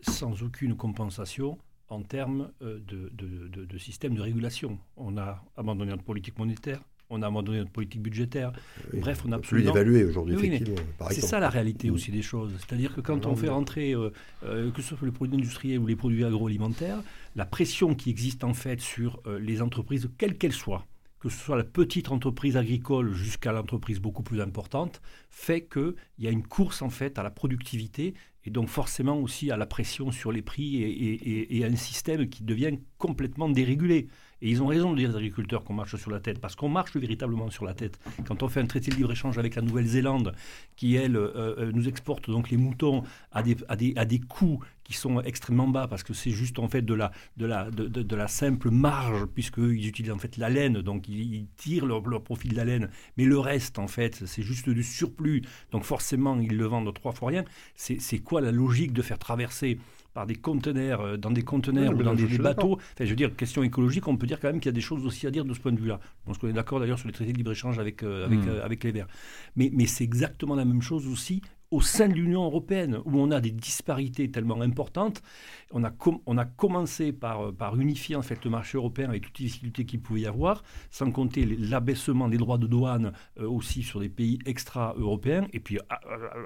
[0.00, 1.58] sans aucune compensation
[1.90, 4.78] en termes euh, de, système de régulation.
[4.96, 8.52] On a abandonné notre politique monétaire, on a abandonné notre politique budgétaire.
[8.94, 9.72] Bref, on a absolument...
[9.72, 10.76] Plus évalué aujourd'hui, effectivement.
[11.10, 11.94] C'est ça la réalité mm.
[11.94, 12.52] aussi des choses.
[12.58, 14.10] C'est-à-dire que quand on fait rentrer, euh,
[14.42, 17.02] que ce soit les produits industriels ou les produits agroalimentaires,
[17.36, 20.86] la pression qui existe en fait sur les entreprises, quelles qu'elles soient,
[21.20, 26.26] que ce soit la petite entreprise agricole jusqu'à l'entreprise beaucoup plus importante, fait qu'il y
[26.26, 30.10] a une course en fait à la productivité et donc forcément aussi à la pression
[30.10, 34.08] sur les prix et, à un système qui devient complètement dérégulé.
[34.42, 36.68] Et ils ont raison de dire, les agriculteurs, qu'on marche sur la tête, parce qu'on
[36.68, 37.98] marche véritablement sur la tête.
[38.26, 40.34] Quand on fait un traité de libre-échange avec la Nouvelle-Zélande,
[40.76, 44.18] qui, elle, euh, euh, nous exporte donc les moutons à des, à des, à des
[44.20, 47.70] coûts qui sont extrêmement bas parce que c'est juste en fait de la, de la,
[47.70, 52.04] de, de, la simple marge puisqu'ils utilisent en fait la laine, donc ils, tirent leur,
[52.08, 55.84] leur, profit de la laine, mais le reste en fait c'est juste du surplus, donc
[55.84, 57.44] forcément ils le vendent trois fois rien.
[57.76, 59.78] C'est quoi la logique de faire traverser
[60.12, 62.74] par des conteneurs, euh, dans des conteneurs ou dans des, bateaux.
[62.74, 64.80] Enfin, je veux dire, question écologique, on peut dire quand même qu'il y a des
[64.80, 66.00] choses aussi à dire de ce point de vue-là.
[66.26, 68.48] On se connaît d'accord d'ailleurs sur les traités de libre-échange avec, euh, avec, hmm.
[68.48, 69.08] euh, avec les Verts?
[69.56, 73.30] Mais, mais c'est exactement la même chose aussi au sein de l'Union européenne, où on
[73.30, 75.22] a des disparités tellement importantes.
[75.70, 75.92] On a,
[76.26, 79.84] on a commencé par, par unifier en fait, le marché européen avec toutes les difficultés
[79.84, 84.40] qu'il pouvait y avoir, sans compter l'abaissement des droits de douane aussi sur des pays
[84.46, 85.78] extra-européens, et puis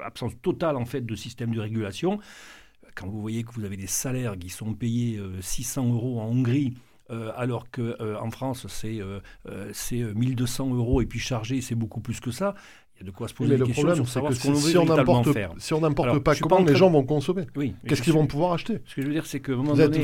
[0.05, 2.20] absence totale en fait, de système de régulation
[2.94, 6.26] quand vous voyez que vous avez des salaires qui sont payés 600 euh, euros en
[6.26, 6.74] Hongrie,
[7.11, 9.00] euh, alors qu'en euh, France, c'est
[9.72, 12.54] c'est 1200 euros et puis chargé, c'est beaucoup plus que ça.
[12.96, 14.87] Il y a de quoi se poser des questions sur savoir ce qu'on si, on
[15.24, 15.52] faire.
[15.59, 18.78] Si on n'importe pas comment les gens vont consommer oui, Qu'est-ce qu'ils vont pouvoir acheter?
[18.87, 19.98] Ce que je veux dire, c'est que moment donné,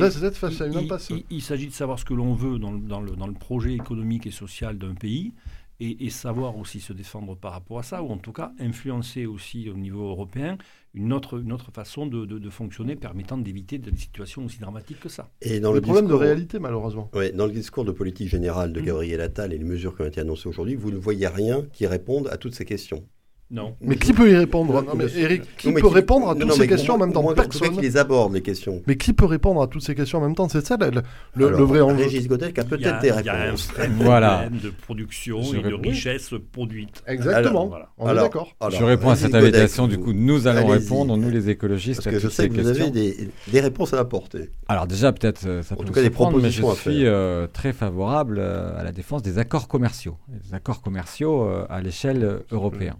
[1.30, 4.26] il, s'agit de savoir ce que l'on veut dans, dans, le, dans le projet économique
[4.26, 5.32] et social d'un pays
[5.80, 9.70] et, savoir aussi se défendre par rapport à ça, ou en tout cas influencer aussi
[9.70, 10.58] au niveau européen
[10.94, 15.08] une autre, une autre façon de, de, fonctionner permettant d'éviter des situations aussi dramatiques que
[15.08, 15.30] ça.
[15.40, 17.10] Et dans le, problème de réalité, malheureusement.
[17.14, 18.84] Oui, dans le discours de politique générale de mmh.
[18.84, 21.86] Gabriel Attal et les mesures qui ont été annoncées aujourd'hui, vous ne voyez rien qui
[21.86, 23.04] réponde à toutes ces questions.
[23.50, 23.74] Non.
[23.80, 26.94] Mais qui peut y répondre Non, mais Eric, qui peut répondre à toutes ces questions
[26.94, 27.72] en même temps Personne.
[27.72, 28.82] qui les aborde, les questions.
[28.86, 31.64] Mais qui peut répondre à toutes ces questions en même temps C'est ça le, le,
[31.64, 32.04] vrai enjeu.
[32.04, 33.70] Régis Godet a peut-être des réponses.
[33.76, 34.48] Il y a un voilà.
[34.50, 37.02] de production et de richesse produite.
[37.06, 37.72] Exactement.
[37.98, 38.54] On est d'accord.
[38.70, 39.88] Je réponds à cette invitation.
[39.88, 42.90] Du coup, nous allons répondre, nous les écologistes, Parce que je sais que vous avez
[42.90, 44.50] des réponses à apporter.
[44.68, 47.72] Alors déjà, peut-être, euh, ça peut tout cas, des propositions mais je suis euh, très
[47.72, 50.16] favorable euh, à la défense des accords commerciaux.
[50.28, 52.94] Des accords commerciaux à l'échelle européenne.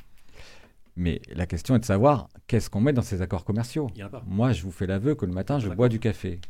[0.97, 3.89] Mais la question est de savoir qu'est-ce qu'on met dans ces accords commerciaux.
[4.27, 6.41] Moi, je vous fais l'aveu que le matin, je bois du café.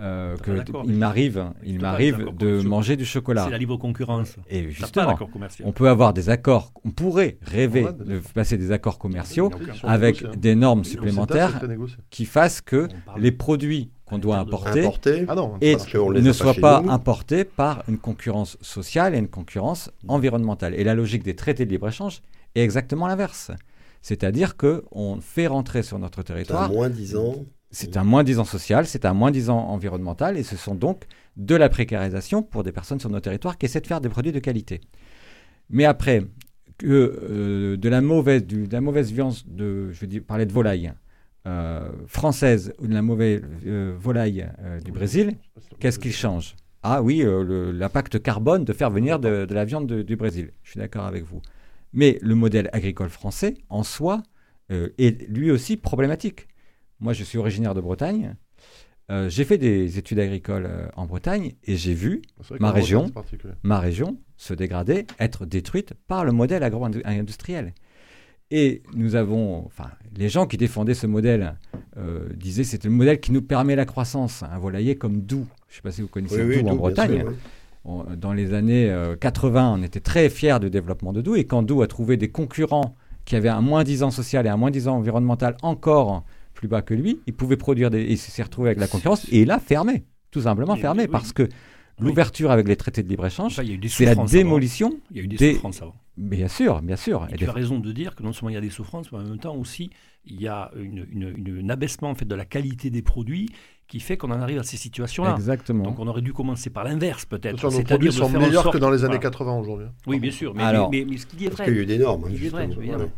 [0.00, 0.50] Euh, que
[0.86, 3.44] il m'arrive, il m'arrive de manger du chocolat.
[3.44, 4.36] C'est la libre concurrence.
[4.50, 5.16] Et justement,
[5.62, 9.52] on peut avoir des accords, on pourrait rêver de passer des accords commerciaux
[9.84, 11.60] avec des normes supplémentaires
[12.10, 14.90] qui fassent que les produits qu'on doit importer,
[15.28, 20.74] ah et ne soient pas importés par une concurrence sociale et une concurrence environnementale.
[20.74, 22.20] Et la logique des traités de libre-échange
[22.54, 23.50] est exactement l'inverse.
[24.02, 26.66] C'est-à-dire qu'on fait rentrer sur notre territoire.
[26.66, 27.46] C'est un moins 10 ans.
[27.70, 30.74] C'est un moins 10 ans social, c'est un moins 10 ans environnemental, et ce sont
[30.74, 31.04] donc
[31.36, 34.30] de la précarisation pour des personnes sur notre territoire qui essaient de faire des produits
[34.30, 34.80] de qualité.
[35.70, 36.22] Mais après,
[36.78, 40.92] que euh, de, la mauvaise, de la mauvaise viande, de, je vais parler de volaille
[41.46, 44.48] euh, française ou de la mauvaise euh, volaille
[44.84, 45.36] du Brésil,
[45.78, 46.56] qu'est-ce qui change?
[46.82, 50.50] Ah oui, l'impact carbone de faire venir de, la viande du Brésil.
[50.62, 51.40] Je suis d'accord avec vous.
[51.94, 54.22] Mais le modèle agricole français, en soi,
[54.70, 56.48] euh, est lui aussi problématique.
[57.00, 58.34] Moi, je suis originaire de Bretagne.
[59.10, 62.22] Euh, j'ai fait des études agricoles euh, en Bretagne et j'ai vu
[62.58, 63.12] ma région,
[63.62, 67.74] ma région se dégrader, être détruite par le modèle agro-industriel.
[68.50, 71.56] Et nous avons, enfin, les gens qui défendaient ce modèle
[72.34, 74.42] disaient que c'était le modèle qui nous permet la croissance.
[74.42, 77.24] Un volailler comme Doux, je ne sais pas si vous connaissez Doux en Bretagne
[77.84, 81.36] dans les années 80, euh, on était très fiers du développement de Doux.
[81.36, 84.48] Et quand Doux a trouvé des concurrents qui avaient un moins 10 ans social et
[84.48, 88.02] un moins 10 ans environnemental encore plus bas que lui, il pouvait produire des.
[88.04, 91.48] Il s'est retrouvé avec la concurrence et il a fermé, tout simplement fermé, parce que
[92.00, 93.54] L'ouverture avec les traités de libre-échange,
[93.88, 94.98] c'est la démolition.
[95.12, 95.94] Il y a eu des, des- souffrances avant.
[96.16, 97.24] Bien sûr, bien sûr.
[97.30, 98.68] Et Et tu des- as raison de dire que non seulement il y a des
[98.70, 99.90] souffrances, mais en même temps aussi,
[100.24, 103.48] il y a une, une- une- un abaissement en fait, de la qualité des produits
[103.94, 105.36] qui fait qu'on en arrive à ces situations-là.
[105.36, 105.84] Exactement.
[105.84, 107.62] Donc on aurait dû commencer par l'inverse peut-être.
[107.70, 109.30] Nos produits sont meilleurs sorte- que dans les années voilà.
[109.30, 109.86] 80 aujourd'hui.
[110.08, 110.52] Oui, bien sûr.
[110.52, 111.66] Mais, Alors- mais, mais- mais ce dit est Parce vrai.
[111.66, 112.24] qu'il y a eu des normes.
[112.26, 112.68] hein, Il est vrai,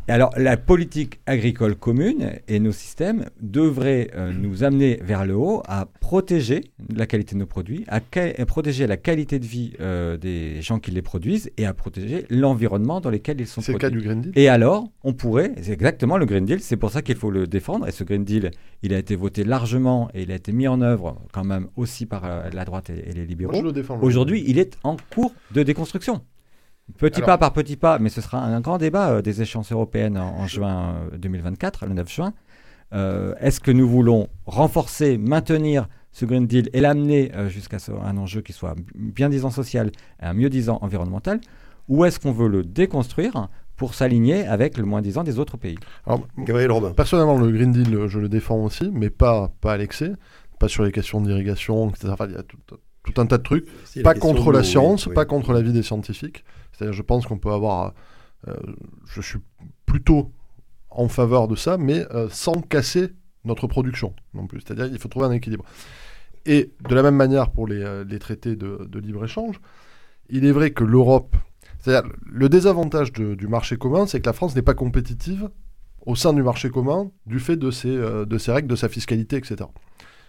[0.09, 5.63] alors, la politique agricole commune et nos systèmes devraient euh, nous amener vers le haut
[5.67, 6.61] à protéger
[6.95, 8.01] la qualité de nos produits, à,
[8.47, 13.01] protéger la qualité de vie euh, des gens qui les produisent et à protéger l'environnement
[13.01, 13.97] dans lequel ils sont C'est le produits.
[13.97, 14.33] cas du Green Deal.
[14.37, 17.47] Et alors, on pourrait, c'est exactement le Green Deal, c'est pour ça qu'il faut le
[17.47, 17.89] défendre.
[17.89, 18.51] Et ce Green Deal,
[18.83, 22.07] il a été voté largement et il a été mis en œuvre quand même aussi
[22.07, 23.53] par euh, la droite et, et les libéraux.
[24.03, 26.23] Aujourd'hui, il est en cours de déconstruction.
[26.99, 29.73] Petit Alors- pas par petit pas, mais ce sera un grand débat euh, des échéances
[29.73, 32.33] européennes en, en juin euh, 2024, le 9 juin.
[32.93, 38.17] Euh, Est-ce que nous voulons renforcer, maintenir ce Green Deal et l'amener euh, jusqu'à un
[38.17, 39.91] enjeu qui soit bien disant social
[40.23, 41.41] et un mieux disant environnemental
[41.89, 45.77] Ou est-ce qu'on veut le déconstruire pour s'aligner avec le moins disant des autres pays?
[46.07, 46.93] Alors, Gabriel Robin.
[46.93, 50.13] Personnellement, le Green Deal, euh, je le défends aussi, mais pas, pas à l'excès,
[50.59, 52.09] pas sur les questions d'irrigation, etc.
[52.13, 52.59] Enfin, il y a tout,
[53.03, 53.67] tout un tas de trucs.
[54.03, 56.45] Pas contre la science, oui, pas contre l'avis des scientifiques.
[56.73, 57.95] C'est-à-dire, je pense qu'on peut avoir.
[58.49, 58.55] euh,
[59.07, 59.39] je suis
[59.87, 60.31] plutôt
[60.91, 63.13] en faveur de ça, mais euh, sans casser
[63.45, 64.61] notre production non plus.
[64.61, 65.65] C'est-à-dire, il faut trouver un équilibre.
[66.47, 69.61] Et de la même manière pour les, euh, les traités de, de libre-échange,
[70.29, 71.37] il est vrai que l'Europe.
[71.81, 75.51] C'est-à-dire, le désavantage de- du marché commun, c'est que la France n'est pas compétitive
[76.05, 79.37] au sein du marché commun du fait de ses, de ses règles, de sa fiscalité,
[79.37, 79.57] etc.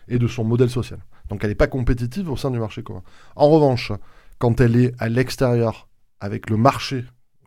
[0.08, 1.00] Et de son modèle social.
[1.30, 3.04] Donc elle n'est pas compétitive au sein du marché commun.
[3.36, 3.92] En revanche,
[4.40, 5.88] quand elle est à l'extérieur,
[6.20, 7.06] avec le marché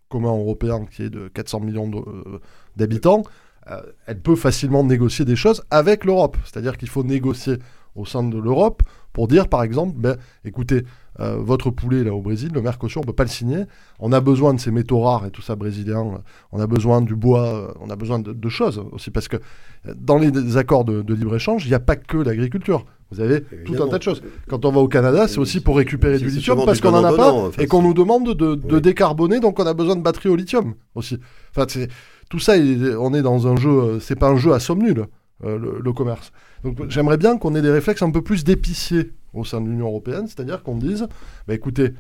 [0.08, 2.40] commun européen qui est de 400 millions euh,
[2.76, 3.22] d'habitants,
[3.70, 6.36] euh, elle peut facilement négocier des choses avec l'Europe.
[6.44, 7.58] C'est-à-dire qu'il faut négocier
[7.94, 10.84] au sein de l'Europe pour dire, par exemple, ben, écoutez,
[11.18, 13.64] euh, votre poulet là au Brésil, le Mercosur, on ne peut pas le signer.
[13.98, 16.00] On a besoin de ces métaux rares et tout ça brésilien.
[16.06, 16.18] euh,
[16.52, 19.10] On a besoin du bois, euh, on a besoin de, de choses aussi.
[19.10, 19.36] Parce que
[19.96, 22.84] dans les, accords de, de libre-échange, il n'y a pas que l'agriculture.
[23.10, 24.22] Vous avez tout un tas de choses.
[24.48, 27.12] Quand on va au Canada, c'est aussi pour récupérer du lithium parce qu'on n'en a
[27.12, 28.80] pas enfin, et qu'on nous demande de, de Oui.
[28.80, 31.18] décarboner, donc on a besoin de batteries au lithium aussi.
[31.50, 31.66] Enfin,
[32.28, 32.52] tout ça,
[33.00, 35.06] on est dans un jeu, c'est pas un jeu à somme nulle,
[35.44, 36.30] le, le commerce.
[36.64, 39.86] Donc j'aimerais bien qu'on ait des réflexes un peu plus d'épicier au sein de l'Union
[39.86, 41.06] européenne, c'est-à-dire qu'on dise,
[41.46, 41.94] bah écoutez,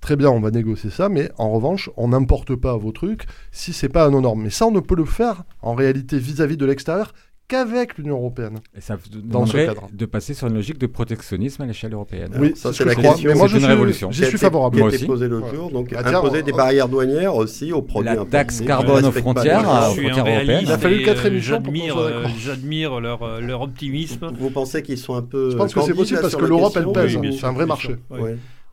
[0.00, 3.72] très bien, on va négocier ça, mais en revanche, on n'importe pas vos trucs si
[3.72, 4.44] c'est pas à nos normes.
[4.44, 7.12] Mais ça, on ne peut le faire en réalité vis-à-vis de l'extérieur
[7.48, 8.58] qu'avec l'Union européenne.
[8.76, 9.00] Et ça Dans
[9.46, 9.88] ce demanderait cadre.
[9.92, 12.30] de passer sur une logique de protectionnisme à l'échelle européenne.
[12.34, 13.10] Alors, oui, ça, ce c'est la je crois.
[13.12, 13.30] question.
[13.30, 14.10] Mais moi, je une suis, révolution.
[14.10, 14.76] j'y suis favorable.
[14.78, 15.06] Qui a été aussi.
[15.06, 15.54] posé l'autre Ouais.
[15.54, 19.04] jour, donc Ah, tiens, imposer on- des barrières douanières aussi aux produits La taxe carbone
[19.04, 20.46] aux frontières, aux suis un frontières européennes.
[20.46, 24.30] réaliste Il a fallu quatre euh, émissions J'admire, euh, j'admire leur, euh, leur optimisme.
[24.38, 25.50] Vous pensez qu'ils sont un peu.
[25.50, 27.16] Je pense que c'est possible parce que l'Europe, elle pèse.
[27.38, 27.96] C'est un vrai marché.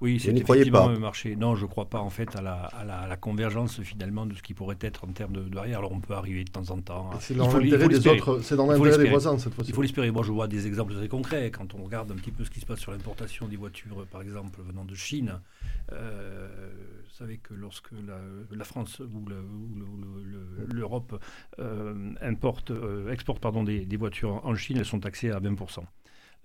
[0.04, 1.36] Oui, c'est effectivement pas un marché.
[1.38, 4.26] Non, je ne crois pas en fait à la, à la, à la convergence finalement
[4.26, 5.80] de ce qui pourrait être en termes de, de barrières.
[5.80, 7.10] Alors on peut arriver de temps en temps.
[7.12, 8.20] à- C'est il dans l'intérêt des l'espérer.
[8.20, 9.72] autres, c'est dans l'intérêt des voisins cette fois-ci.
[9.72, 10.12] Il faut l'espérer.
[10.12, 11.50] Moi, je vois des exemples très concrets.
[11.52, 14.22] Quand on regarde un petit peu ce qui se passe sur l'importation des voitures, par
[14.22, 15.40] exemple, venant de Chine,
[15.94, 16.48] euh,
[17.06, 18.18] vous savez que lorsque la,
[18.56, 21.20] la France ou le- ou le- ou le- le- l'Europe
[21.60, 25.84] euh, importe, euh, exporte pardon, des, des voitures en Chine, elles sont taxées à 20%.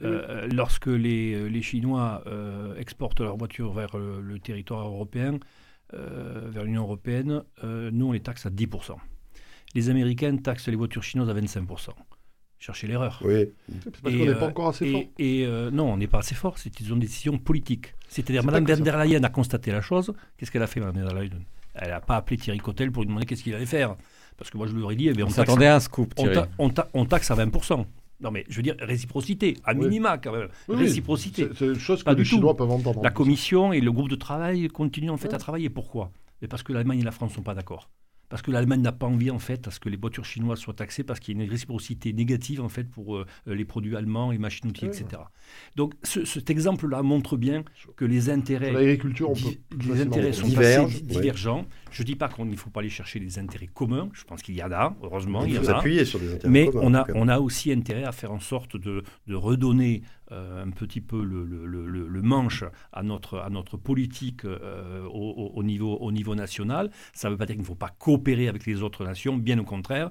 [0.03, 5.39] Euh, lorsque les, les Chinois euh, exportent leurs voitures vers euh, le territoire européen,
[5.95, 8.95] euh, vers l'Union européenne, euh, nous on les taxe à 10%.
[9.75, 11.91] Les Américains taxent les voitures chinoises à 25%.
[12.61, 13.21] Cherchez l'erreur.
[13.25, 13.49] Oui.
[13.85, 15.03] C'est parce qu'on n'est euh, pas encore assez et, fort.
[15.19, 16.59] et, euh, non, on n'est pas assez fort.
[16.59, 17.95] C'est une décision politique.
[18.09, 18.77] C'est-à-dire, van ça.
[18.77, 20.13] der Leyen a constaté la chose.
[20.37, 21.39] Qu'est-ce qu'elle a fait, Madame van der Leyen?
[21.75, 23.95] Elle n'a pas appelé Thierry Cotel pour lui demander qu'est-ce qu'il allait faire.
[24.37, 26.23] Parce que moi, je lui aurais dit, eh bien, On s'attendait à un scoop, on,
[26.23, 26.35] Thierry.
[26.35, 27.87] ta- on ta- on taxe à 20%.
[28.21, 29.81] Non, mais je veux dire, réciprocité, à Oui.
[29.87, 30.49] minima quand même.
[30.69, 31.49] Oui, réciprocité.
[31.55, 32.37] C'est une chose que Pas les du tout.
[32.37, 32.99] Chinois peuvent entendre.
[32.99, 35.35] en La commission et le groupe de travail continuent en fait Ouais.
[35.35, 35.71] à travailler.
[35.71, 36.11] Pourquoi?
[36.43, 37.89] Mais Parce que l'Allemagne et la France ne sont pas d'accord.
[38.29, 40.75] Parce que l'Allemagne n'a pas envie en fait à ce que les voitures chinoises soient
[40.75, 44.31] taxées parce qu'il y a une réciprocité négative en fait pour euh, les produits allemands,
[44.31, 44.91] les machines-outils, Ouais.
[45.01, 45.23] etc.
[45.77, 47.65] Donc ce- cet exemple-là montre bien
[47.97, 49.33] que les intérêts, l'agriculture,
[49.89, 51.21] les intérêts sont Divergent, assez di- ouais.
[51.23, 51.65] divergents.
[51.91, 54.11] Je ne dis pas qu'il ne faut pas aller chercher des intérêts communs.
[54.13, 55.75] Je pense qu'il y en a, heureusement, il Il y faut en a.
[55.77, 58.41] s'appuyer sur des intérêts Mais communs, on a, on a aussi intérêt à faire en
[58.41, 63.03] sorte de, de redonner euh, un petit peu le, le- le- le- le manche à
[63.03, 66.91] notre, à notre politique euh, au, au- au niveau, au niveau national.
[67.15, 69.59] Ça ne veut pas dire qu'il ne faut pas coopérer avec les autres nations, bien
[69.59, 70.11] au contraire.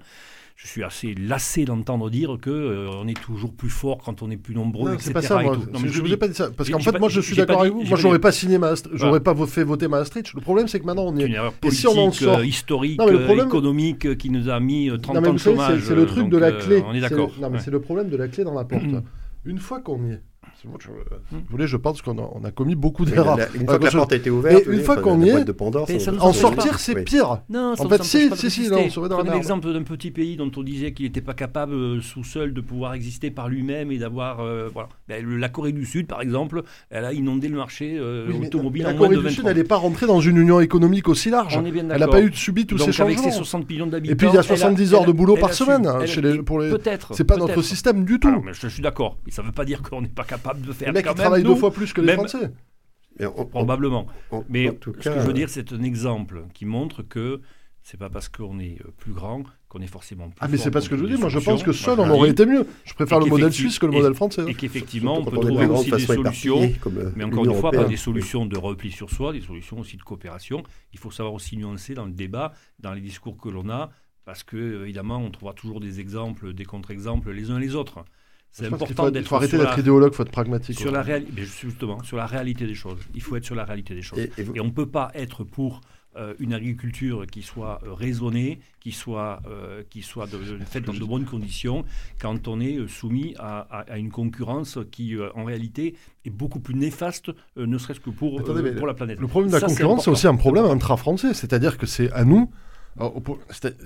[0.56, 4.56] Je suis assez lassé d'entendre dire qu'on est toujours plus fort quand on est plus
[4.56, 5.06] nombreux, Non, etc.
[5.10, 5.56] c'est pas ça, et moi.
[5.56, 5.70] tout.
[5.72, 6.50] Non, mais je dis- ai pas dit ça.
[6.50, 7.84] Parce qu'en fait, pas- moi, je suis d'accord avec vous.
[7.84, 8.98] Moi, j'aurais pas signé Maast- Voilà.
[8.98, 10.34] j'aurais pas fait voter Maastricht.
[10.34, 11.28] Le problème, c'est que maintenant, on est.
[11.28, 14.16] une erreur Et si politique, on en sort- euh, historique, Non, euh, problème- économique euh,
[14.16, 15.84] qui nous a mis euh, 30 Non, mais ans de savez, chômage.
[15.84, 16.84] c'est- le euh, truc donc, de la euh, clé.
[16.88, 17.32] on est d'accord.
[17.40, 18.82] Non, mais c'est le problème de la clé dans la porte.
[19.48, 20.24] Une fois qu'on y est,
[20.80, 20.88] je,
[21.32, 23.38] vous voulez, je pense qu'on a, on a commis beaucoup d'erreurs.
[23.38, 25.26] la- la- Une fois que la je- porte a été ouverte, une fois qu'on la
[25.26, 25.56] y est, de
[26.20, 27.42] En sortir, c'est pire.
[27.50, 30.52] Non, ça En fait, si, si, si, là, on la l'exemple d'un petit pays dont
[30.56, 33.98] on disait qu'il n'était pas capable euh, sous seul de pouvoir exister par lui-même et
[33.98, 34.40] d'avoir.
[34.40, 34.90] euh, voilà.
[35.08, 38.48] Ben, la Corée du Sud, par exemple, elle a inondé le marché euh, Oui, mais
[38.48, 40.38] automobile la en moins Corée de du 20 Sud, elle n'est pas rentrée dans une
[40.38, 41.58] union économique aussi large.
[41.62, 43.32] On est bien Elle n'a pas eu subi tous ces avec ses changements.
[43.32, 44.14] 60 millions d'habitants.
[44.14, 46.04] Et puis il y a elle 70 a- heures de boulot par semaine hein, elle
[46.04, 46.70] a- chez les, pour les.
[46.70, 47.14] Peut-être.
[47.14, 48.44] C'est pas notre système du tout.
[48.52, 49.18] Je suis d'accord.
[49.26, 51.12] Mais ça ne veut pas dire qu'on n'est pas capable de faire Les mecs quand
[51.12, 52.52] ils même, travaillent nous, deux fois plus que les même- Français.
[53.52, 54.08] Probablement.
[54.32, 57.02] en- Mais en tout ce cas, que je veux dire, c'est un exemple qui montre
[57.04, 57.42] que
[57.82, 60.72] c'est pas parce qu'on est euh, plus grand qu'on est forcément plus Ah mais c'est
[60.72, 61.14] pas ce que je dis.
[61.14, 61.66] des Moi je pense solutions.
[61.66, 62.66] que seul on aurait été mieux.
[62.86, 64.42] Je préfère le modèle suisse que le modèle français.
[64.42, 64.48] hein.
[64.48, 66.62] Et qu'effectivement, on peut trouver aussi des solutions.
[66.62, 69.98] euh, Mais encore une fois, pas des solutions de repli sur soi, des solutions aussi
[69.98, 70.64] de coopération.
[70.94, 73.90] Il faut savoir aussi nuancer dans le débat, dans les discours que l'on a,
[74.26, 78.04] parce que évidemment, on trouvera toujours des exemples, des contre-exemples les uns les autres.
[78.52, 80.80] C'est important faut, il d'être faut arrêter d'être idéologue, faut être pragmatique.
[80.80, 82.98] sur la réalité, justement, sur la réalité des choses.
[83.14, 84.18] Il faut être sur la réalité des choses.
[84.20, 85.82] Et- et vous- Et on ne peut pas être pour
[86.16, 90.94] euh, une agriculture qui soit euh, raisonnée, qui soit, euh, qui soit de- faite dans
[90.94, 91.86] de bonnes conditions,
[92.20, 95.94] quand on est soumis à, à- à une concurrence qui, en réalité,
[96.26, 99.20] est beaucoup plus néfaste, ne serait-ce que pour, Attendez, mais pour la planète.
[99.20, 101.36] Le problème de la Ça, concurrence, c'est aussi un problème intra-français.
[101.36, 102.50] C'est-à-dire que c'est à nous.
[103.00, 103.14] Alors,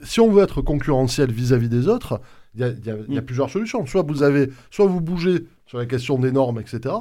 [0.04, 2.22] si on veut être concurrentiel vis-à-vis des autres,
[2.56, 3.22] il y a, y y Mm.
[3.22, 3.86] plusieurs solutions.
[3.86, 6.96] Soit vous avez, soit vous bougez sur la question des normes, etc.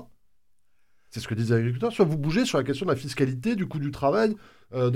[1.10, 1.92] C'est ce que disent les agriculteurs.
[1.92, 4.34] Soit vous bougez sur la question de la fiscalité, du coût du travail.
[4.72, 4.90] euh,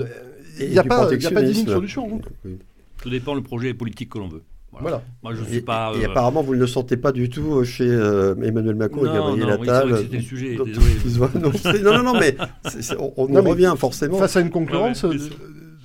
[0.59, 1.67] et Il n'y a, pas- il y a pas 10 000 protectionnisme.
[1.73, 2.15] solutions.
[2.23, 2.29] hein.
[2.45, 2.57] Oui.
[3.01, 4.43] Tout dépend le projet politique que l'on veut.
[4.71, 4.81] Voilà.
[4.89, 5.03] Voilà.
[5.23, 7.87] Moi, je ne Et, et euh, apparemment, vous ne le sentez pas du tout chez
[7.89, 9.97] euh, Emmanuel Macron et Non, Gabriel non, oui, c'est Attal.
[9.99, 11.81] c'était le sujet, désolé.
[11.83, 12.37] non, non, non, mais
[12.69, 14.17] c'est- c'est- on, on y Non, mais revient forcément.
[14.17, 15.17] Face à une concurrence, Ouais, ouais.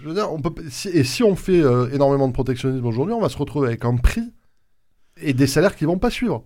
[0.03, 3.15] Je veux dire, on peut, si- et si on fait euh, énormément de protectionnisme aujourd'hui,
[3.15, 4.33] on va se retrouver avec un prix
[5.23, 6.45] et des salaires qui vont pas suivre.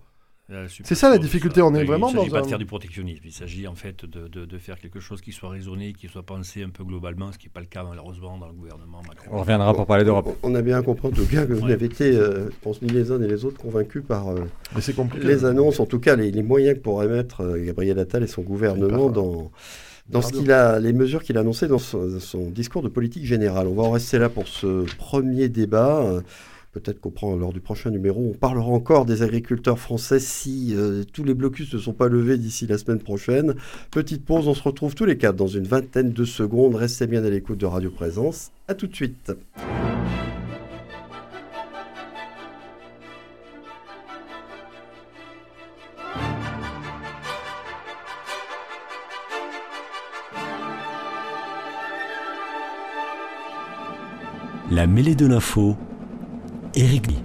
[0.83, 2.47] C'est ça, la difficulté, on est Oui, vraiment Il ne s'agit dans pas un- de
[2.49, 5.49] faire du protectionnisme, il s'agit en fait de, de- de faire quelque chose qui soit
[5.49, 8.45] raisonné, qui soit pensé un peu globalement, ce qui n'est pas le cas malheureusement dans
[8.45, 9.27] le gouvernement Macron.
[9.31, 10.37] On reviendra pour parler d'Europe.
[10.43, 11.73] On on a bien compris en tout cas que vous Ouais.
[11.73, 14.41] avez été, euh, je pense, ni les uns ni les autres convaincus par euh,
[15.23, 18.27] les annonces, en tout cas les, les moyens que pourrait mettre euh, Gabriel Attal et
[18.27, 19.49] son gouvernement Hyper,
[20.09, 23.25] dans, ce qu'il a, les mesures qu'il a annoncées dans son, son discours de politique
[23.25, 23.67] générale.
[23.67, 26.01] On va en rester là pour ce premier débat.
[26.03, 26.21] Euh,
[26.73, 31.05] Peut-être qu'au pro- lors du prochain numéro, on parlera encore des agriculteurs français si euh,
[31.13, 33.55] tous les blocus ne sont pas levés d'ici la semaine prochaine.
[33.91, 36.75] Petite pause, on se retrouve tous les quatre dans une vingtaine de secondes.
[36.75, 38.51] Restez bien à l'écoute de Radio Présence.
[38.67, 39.31] À tout de suite.
[54.75, 55.77] La mêlée de l'info,
[56.73, 57.23] Éric Lee.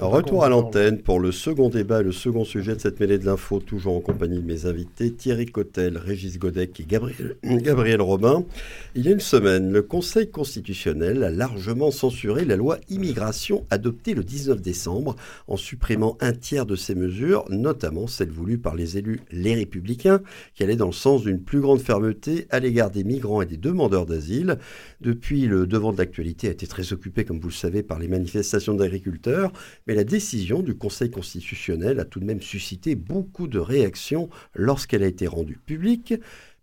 [0.00, 3.60] Retour à l'antenne pour le second débat, le second sujet de cette mêlée de l'info,
[3.60, 8.46] toujours en compagnie de mes invités Thierry Cotel, Régis Godec et Gabriel, Gabriel Robin.
[8.94, 14.14] Il y a une semaine, le Conseil constitutionnel a largement censuré la loi immigration adoptée
[14.14, 15.16] le 19 décembre
[15.48, 20.22] en supprimant un tiers de ses mesures, notamment celles voulues par les élus Les Républicains,
[20.54, 23.58] qui allaient dans le sens d'une plus grande fermeté à l'égard des migrants et des
[23.58, 24.56] demandeurs d'asile.
[25.02, 28.08] Depuis, le devant de l'actualité a été très occupé, comme vous le savez, par les
[28.08, 29.52] manifestations d'agriculteurs.
[29.90, 35.02] Mais la décision du Conseil constitutionnel a tout de même suscité beaucoup de réactions lorsqu'elle
[35.02, 36.14] a été rendue publique.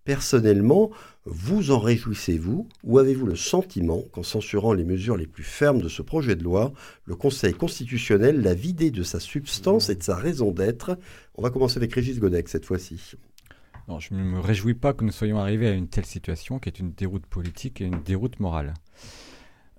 [0.06, 0.92] Personnellement,
[1.26, 5.90] vous en réjouissez-vous ou avez-vous le sentiment qu'en censurant les mesures les plus fermes de
[5.90, 6.72] ce projet de loi,
[7.04, 10.98] le Conseil constitutionnel l'a vidé de sa substance et de sa raison d'être?
[11.36, 13.18] On va commencer avec Régis Godec cette fois-ci.
[14.00, 16.80] Je ne me réjouis pas que nous soyons arrivés à une telle situation qui est
[16.80, 18.74] une déroute politique et une déroute morale.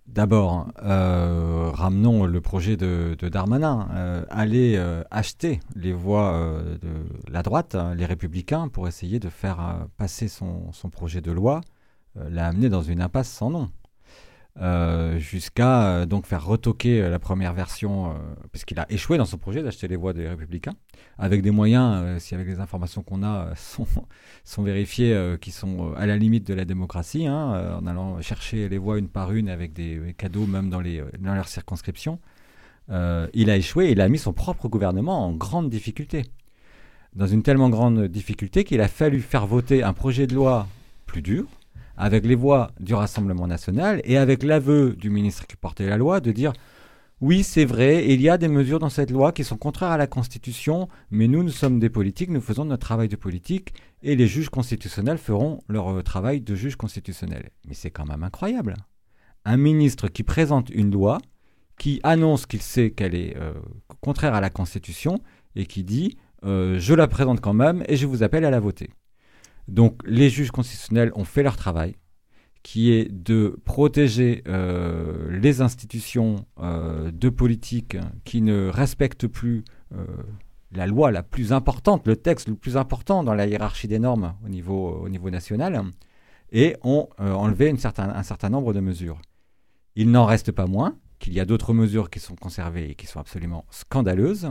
[0.08, 3.88] D'abord, euh, ramenons le projet de, Darmanin.
[3.92, 6.32] Euh, aller euh, acheter les voix
[6.80, 11.30] de la droite, hein, les républicains, pour essayer de faire passer son, son projet de
[11.30, 11.60] loi,
[12.16, 13.68] l'a amené dans une impasse sans nom.
[14.60, 18.14] Euh, jusqu'à euh, donc faire retoquer euh, la première version, euh,
[18.50, 20.74] puisqu'il a échoué dans son projet d'acheter les voix des républicains,
[21.16, 23.86] avec des moyens, si avec les informations qu'on a, sont,
[24.66, 28.98] euh, qui sont à la limite de la démocratie, hein, en allant chercher les voix
[28.98, 32.18] une par une avec des cadeaux même dans, les, dans leurs circonscriptions.
[32.90, 36.24] Il a échoué il a mis son propre gouvernement en grande difficulté.
[37.14, 40.66] Dans une tellement grande difficulté qu'il a fallu faire voter un projet de loi
[41.06, 41.46] plus dur,
[41.98, 46.20] avec les voix du Rassemblement national et avec l'aveu du ministre qui portait la loi
[46.20, 46.52] de dire
[47.20, 49.96] oui, c'est vrai, il y a des mesures dans cette loi qui sont contraires à
[49.96, 53.74] la Constitution, mais nous, nous sommes des politiques, nous faisons notre travail de politique
[54.04, 57.50] et les juges constitutionnels feront leur euh, travail de juges constitutionnels.
[57.66, 58.76] Mais c'est quand même incroyable.
[59.44, 61.18] Un ministre qui présente une loi,
[61.76, 63.52] qui annonce qu'il sait qu'elle est euh,
[64.00, 65.18] contraire à la Constitution
[65.56, 68.60] et qui dit euh, je la présente quand même et je vous appelle à la
[68.60, 68.90] voter.
[69.68, 71.96] Donc les juges constitutionnels ont fait leur travail,
[72.62, 79.64] qui est de protéger euh, les institutions euh, de politique qui ne respectent plus
[80.72, 84.34] la loi la plus importante, le texte le plus important dans la hiérarchie des normes
[84.44, 85.82] au niveau, au niveau national,
[86.52, 89.18] et ont enlevé un certain nombre de mesures.
[89.96, 93.06] Il n'en reste pas moins qu'il y a d'autres mesures qui sont conservées et qui
[93.06, 94.50] sont absolument scandaleuses.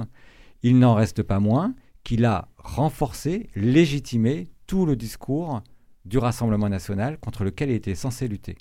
[0.64, 5.64] Il n'en reste pas moins qu'il a renforcé, légitimé tout le discours
[6.06, 8.58] du Rassemblement national contre lequel il était censé lutter.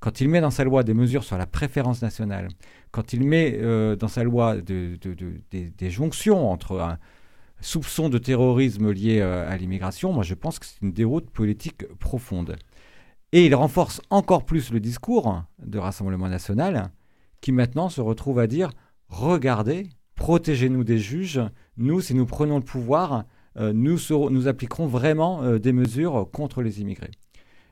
[0.00, 2.48] Quand il met dans sa loi des mesures sur la préférence nationale,
[2.90, 4.98] quand il met euh, dans sa loi des,
[5.90, 6.98] jonctions entre un
[7.60, 11.86] soupçon de terrorisme lié euh, à l'immigration, moi je pense que c'est une déroute politique
[11.98, 12.56] profonde.
[13.30, 16.90] Et il renforce encore plus le discours de Rassemblement national,
[17.40, 18.70] qui maintenant se retrouve à dire
[19.08, 21.40] regardez, protégez-nous des juges,
[21.76, 23.24] nous, si nous prenons le pouvoir,
[23.58, 23.98] euh, nous,
[24.30, 27.10] nous, appliquerons vraiment euh, des mesures contre les immigrés.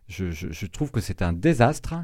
[0.09, 1.95] Je, trouve que c'est un désastre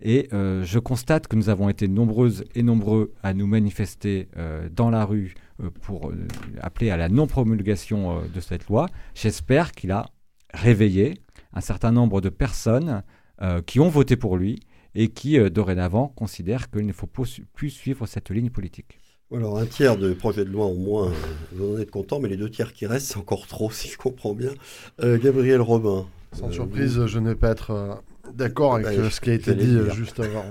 [0.00, 4.28] et euh, je constate que nous avons été nombreuses et nombreux à nous manifester
[4.72, 5.34] dans la rue
[5.82, 6.12] pour
[6.60, 8.88] appeler à la non-promulgation de cette loi.
[9.14, 10.06] J'espère qu'il a
[10.52, 11.14] réveillé
[11.52, 13.04] un certain nombre de personnes
[13.66, 14.58] qui ont voté pour lui
[14.96, 18.98] et qui, dorénavant, considèrent qu'il ne faut plus suivre cette ligne politique.
[19.34, 21.14] Alors un tiers de projet de loi au moins, euh,
[21.52, 23.96] vous en êtes content, mais les deux tiers qui restent, c'est encore trop, si je
[23.96, 24.50] comprends bien.
[25.00, 26.06] Euh, Gabriel Robin.
[26.32, 28.02] Sans euh, surprise, je ne vais pas être
[28.34, 30.44] d'accord avec bah, ce qui a été dit juste avant.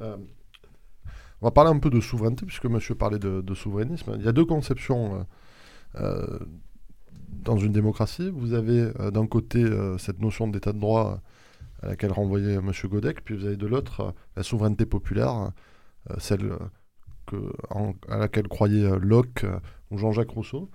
[0.00, 4.14] on va parler un peu de souveraineté, puisque monsieur parlait de, souverainisme.
[4.18, 5.24] Il y a deux conceptions
[5.94, 8.30] dans une démocratie.
[8.30, 9.64] Vous avez d'un côté
[9.98, 11.22] cette notion d'état de droit
[11.82, 15.52] à laquelle renvoyait monsieur Godec, puis vous avez de l'autre la souveraineté populaire,
[16.18, 16.52] celle
[18.08, 19.58] à laquelle croyait euh, Locke euh,
[19.90, 20.68] ou Jean-Jacques Rousseau.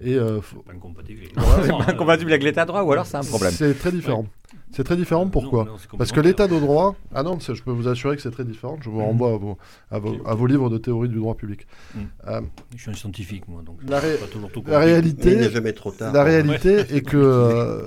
[0.00, 1.20] Et euh, pas incompatible.
[1.34, 3.52] pas incompatible avec l'état de droit, ou alors c'est un problème.
[3.52, 4.26] C'est très différent.
[4.72, 5.28] C'est très différent.
[5.28, 6.96] Pourquoi Parce que l'état de droit.
[7.14, 8.78] Ah non, je peux vous assurer que c'est très différent.
[8.80, 9.04] Je vous mm.
[9.04, 11.66] renvoie à vos, à vos, livres de théorie du droit public.
[11.94, 12.00] Mm.
[12.74, 13.80] je suis un scientifique, moi, donc.
[13.86, 14.00] La,
[14.66, 15.50] la réalité.
[15.50, 16.12] jamais trop tard.
[16.12, 17.84] La réalité est que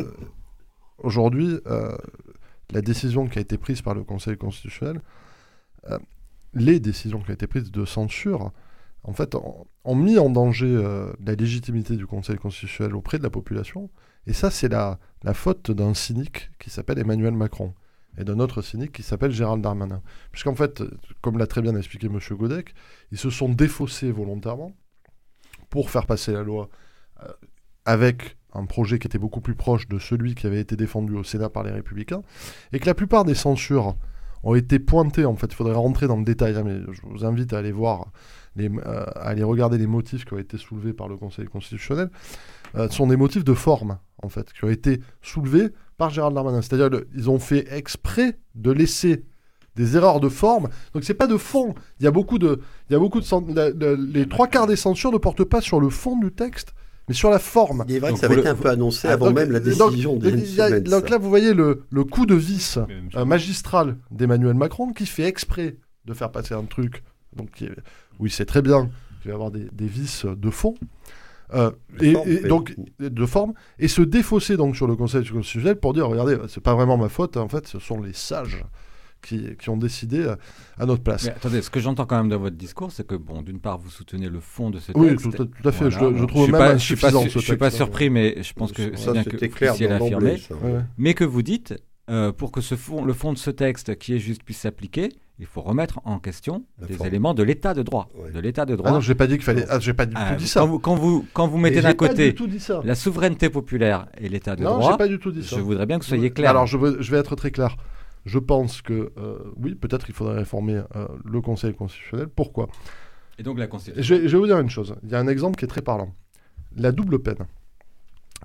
[0.99, 5.01] aujourd'hui, la décision qui a été prise par le Conseil constitutionnel
[6.53, 8.51] les décisions qui ont été prises de censure,
[9.03, 13.29] en fait, ont, mis en danger euh, la légitimité du Conseil constitutionnel auprès de la
[13.29, 13.89] population.
[14.27, 17.73] Et ça, c'est la, la faute d'un cynique qui s'appelle Emmanuel Macron
[18.17, 20.01] et d'un autre cynique qui s'appelle Gérald Darmanin.
[20.31, 20.83] Puisqu'en fait,
[21.21, 22.19] comme l'a très bien expliqué M.
[22.31, 22.73] Godec,
[23.11, 24.73] ils se sont défaussés volontairement
[25.69, 26.69] pour faire passer la loi
[27.23, 27.27] euh,
[27.85, 31.23] avec un projet qui était beaucoup plus proche de celui qui avait été défendu au
[31.23, 32.21] Sénat par les Républicains,
[32.71, 33.95] et que la plupart des censures
[34.43, 35.25] ont été pointés.
[35.25, 37.71] En fait, il faudrait rentrer dans le détail, hein, mais je vous invite à aller
[37.71, 38.11] voir,
[38.59, 38.69] euh,
[39.15, 42.09] à aller regarder les motifs qui ont été soulevés par le Conseil constitutionnel.
[42.75, 46.61] Euh, sont des motifs de forme, en fait, qui ont été soulevés par Gérald Darmanin.
[46.61, 49.25] C'est-à-dire qu'ils ont fait exprès de laisser
[49.75, 50.69] des erreurs de forme.
[50.93, 51.73] Donc c'est pas de fond.
[51.99, 55.11] Il y a beaucoup de, il y a beaucoup de, les trois quarts des censures
[55.11, 56.73] ne portent pas sur le fond du texte,
[57.07, 57.85] mais sur la forme.
[57.87, 60.83] Il est vrai que ça avait été un peu annoncé avant même la décision donc,
[60.83, 62.79] donc là, vous voyez le, le coup de vis
[63.15, 67.03] euh, magistral d'Emmanuel Macron qui fait exprès de faire passer un truc
[67.35, 67.63] donc,
[68.19, 68.89] où il sait très bien
[69.21, 70.75] qu'il va y avoir des, des vices de fond.
[71.53, 72.13] Euh, et,
[72.47, 76.63] donc de forme et se défausser donc sur le Conseil constitutionnel pour dire regardez c'est
[76.63, 78.63] pas vraiment ma faute en fait ce sont les sages
[79.23, 80.35] qui, ont décidé euh,
[80.77, 81.25] à notre place.
[81.25, 83.77] Mais attendez, ce que j'entends quand même dans votre discours, c'est que, bon, d'une part,
[83.77, 84.99] vous soutenez le fond de ce texte.
[84.99, 85.89] Oui, tout, à fait.
[85.89, 89.11] Je, je, trouve même pas, je ne suis pas surpris, mais je pense que c'est
[89.11, 90.41] bien que vous l'affirmez.
[90.97, 91.73] Mais que vous dites,
[92.09, 95.09] euh, pour que ce fond, le fond de ce texte qui est juste puisse s'appliquer,
[95.39, 98.09] il faut remettre en question des éléments de l'état de droit.
[98.33, 98.89] De l'état de droit.
[98.89, 99.65] Ah non, j'ai pas dit qu'il fallait.
[99.69, 100.59] Ah, j'ai pas du tout ah, dit ça.
[100.59, 102.35] Quand vous, quand vous, quand vous mettez d'un côté
[102.83, 105.55] la souveraineté populaire et l'état de droit, non, j'ai pas du tout dit ça.
[105.55, 106.49] Je voudrais bien que vous soyez clair.
[106.49, 107.77] Alors, je, je vais être très clair.
[108.25, 112.27] Je pense que euh, oui, peut-être qu'il faudrait réformer euh, le Conseil constitutionnel.
[112.27, 112.69] Pourquoi?
[113.37, 114.01] Et donc la Constitution.
[114.01, 114.95] Je, vais vous dire une chose.
[115.03, 116.13] Il y a un exemple qui est très parlant.
[116.75, 117.45] La double peine.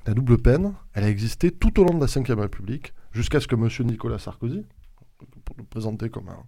[0.06, 3.46] La double peine, elle a existé tout au long de la Ve République, jusqu'à ce
[3.46, 3.68] que M.
[3.86, 4.64] Nicolas Sarkozy,
[5.44, 6.44] pour le présenter comme un,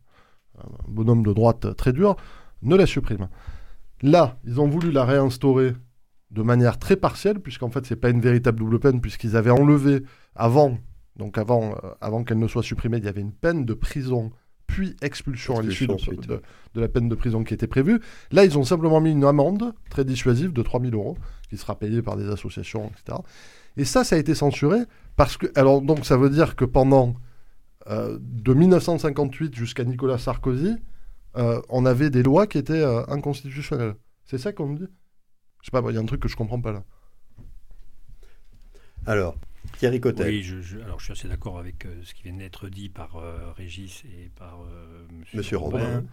[0.89, 2.17] bonhomme de droite très dur,
[2.63, 3.29] ne la supprime.
[4.03, 5.75] Là, ils ont voulu la réinstaurer
[6.31, 9.51] de manière très partielle, puisqu'en fait, ce n'est pas une véritable double peine, puisqu'ils avaient
[9.51, 10.03] enlevé
[10.35, 10.79] avant
[11.21, 14.33] donc avant, euh, avant qu'elle ne soit supprimée, il y avait une peine de prison
[14.67, 16.41] puis expulsion, à l'issue de,
[16.75, 18.01] la peine de prison qui était prévue.
[18.31, 21.19] Là, ils ont simplement mis une amende très dissuasive de 3000 euros,
[21.51, 23.19] qui sera payée par des associations, etc.
[23.77, 24.79] Et ça, ça a été censuré
[25.17, 25.47] parce que...
[25.57, 27.15] Alors, donc, ça veut dire que pendant...
[27.89, 30.77] Euh, de 1958 jusqu'à Nicolas Sarkozy,
[31.37, 33.95] euh, on avait des lois qui étaient inconstitutionnelles.
[34.25, 34.89] C'est ça qu'on me dit?
[35.63, 36.85] Je sais pas, il y a un truc que je comprends pas là.
[39.07, 39.37] Alors,
[39.79, 40.29] Thierry Cotel.
[40.29, 43.17] Oui, je, alors je suis assez d'accord avec euh, ce qui vient d'être dit par
[43.17, 46.05] euh, Régis et par euh, Monsieur, Robin,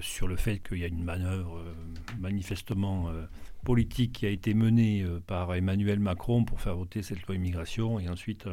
[0.00, 1.62] sur le fait qu'il y a une manœuvre
[2.18, 3.10] manifestement
[3.64, 8.08] politique qui a été menée par Emmanuel Macron pour faire voter cette loi immigration et
[8.08, 8.48] ensuite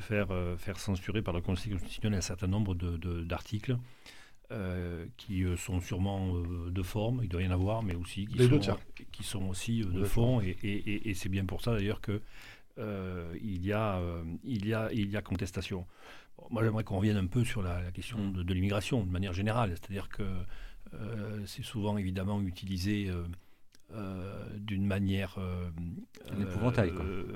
[0.00, 3.76] faire, faire censurer par le Conseil constitutionnel un certain nombre d'articles.
[5.16, 8.76] qui sont sûrement de forme, il doit y en avoir, mais aussi qui, sont,
[9.12, 10.40] qui sont, aussi de fond.
[10.40, 10.56] Et,
[11.08, 12.20] et c'est bien pour ça d'ailleurs que
[12.78, 15.86] euh, il, y a, euh, il, y a, il y a contestation.
[16.50, 18.44] moi, j'aimerais qu'on revienne un peu sur la, question mm.
[18.44, 19.70] de, l'immigration, de manière générale.
[19.70, 20.22] C'est-à-dire que
[20.94, 23.10] euh, c'est souvent évidemment utilisé
[24.56, 25.36] d'une manière
[26.30, 26.92] un épouvantail,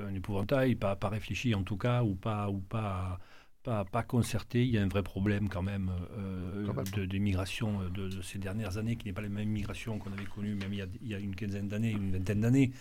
[0.09, 3.19] un épouvantail, pas, pas réfléchi en tout cas, ou pas, ou pas
[3.67, 4.65] pas, concerté.
[4.65, 8.97] Il y a un vrai problème quand même euh, d'immigration euh, de, ces dernières années,
[8.97, 11.69] qui n'est pas la même immigration qu'on avait connue même il y a, une quinzaine
[11.69, 12.73] d'années, une vingtaine d'années.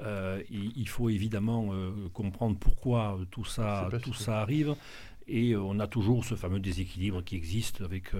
[0.00, 1.72] Euh, il, faut évidemment
[2.12, 4.74] comprendre pourquoi tout ça, tout ça arrive.
[5.26, 8.12] Et on a toujours ce fameux déséquilibre qui existe avec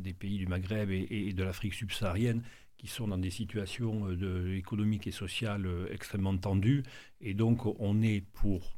[0.00, 2.42] des pays du Maghreb et, de l'Afrique subsaharienne
[2.78, 6.84] qui sont dans des situations de, économiques et sociales extrêmement tendues.
[7.20, 8.77] Et donc on est pour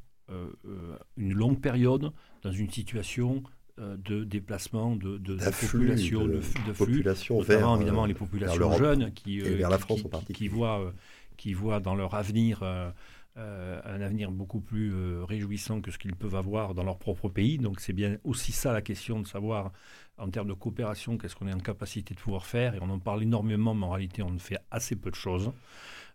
[1.17, 2.11] une longue période
[2.43, 3.43] dans une situation
[3.79, 9.13] euh, de déplacement de, de, de population, de, de flux, notamment évidemment les populations jeunes
[9.13, 10.91] qui, euh, la France qui, qui, voient, euh,
[11.37, 16.73] qui voient dans leur avenir un avenir beaucoup plus réjouissant que ce qu'ils peuvent avoir
[16.73, 17.57] dans leur propre pays.
[17.59, 19.71] Donc c'est bien aussi ça la question de savoir
[20.17, 22.75] en termes de coopération qu'est-ce qu'on est en capacité de pouvoir faire.
[22.75, 25.51] Et on en parle énormément, mais en réalité on ne fait assez peu de choses.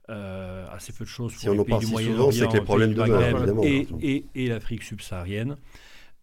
[0.08, 4.26] Assez peu de choses si on en parle du Moyen-Orient, les problèmes de et, et,
[4.34, 5.56] et l'Afrique subsaharienne.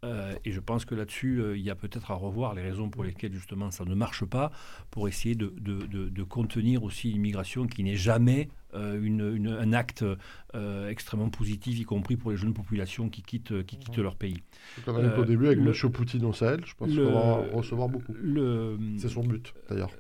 [0.04, 2.90] Euh, et je pense que là-dessus, euh, il y a peut-être à revoir les raisons
[2.90, 4.52] pour lesquelles justement ça ne marche pas,
[4.92, 10.04] pour essayer de, de, contenir aussi l'immigration qui n'est jamais euh, une, un acte
[10.90, 14.44] extrêmement positif, y compris pour les jeunes populations qui quittent, qui quittent leur pays.
[14.86, 15.92] Comme on a au début avec le, M.
[15.92, 18.14] Poutine au Sahel, je pense qu'il va recevoir beaucoup.
[18.98, 19.92] C'est son but d'ailleurs.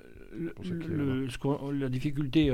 [0.64, 1.28] Le,
[1.80, 2.48] la difficulté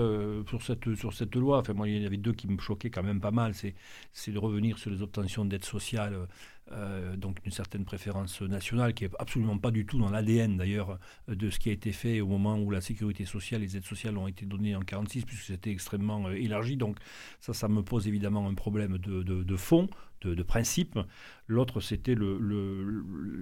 [0.47, 2.89] sur, cette, sur cette loi, enfin moi il y en avait deux qui me choquaient
[2.89, 6.27] quand même pas mal, c'est de revenir sur les obtentions d'aide sociale
[6.71, 10.99] euh, donc une certaine préférence nationale qui est absolument pas du tout dans l'ADN d'ailleurs
[11.27, 14.15] de ce qui a été fait au moment où la sécurité sociale, les aides sociales
[14.17, 16.77] ont été données en 46 puisque c'était extrêmement euh, élargi.
[16.77, 16.97] Donc
[17.39, 19.89] ça, ça me pose évidemment un problème de, de, fond,
[20.21, 20.99] de, principe.
[21.47, 22.37] L'autre, c'était le,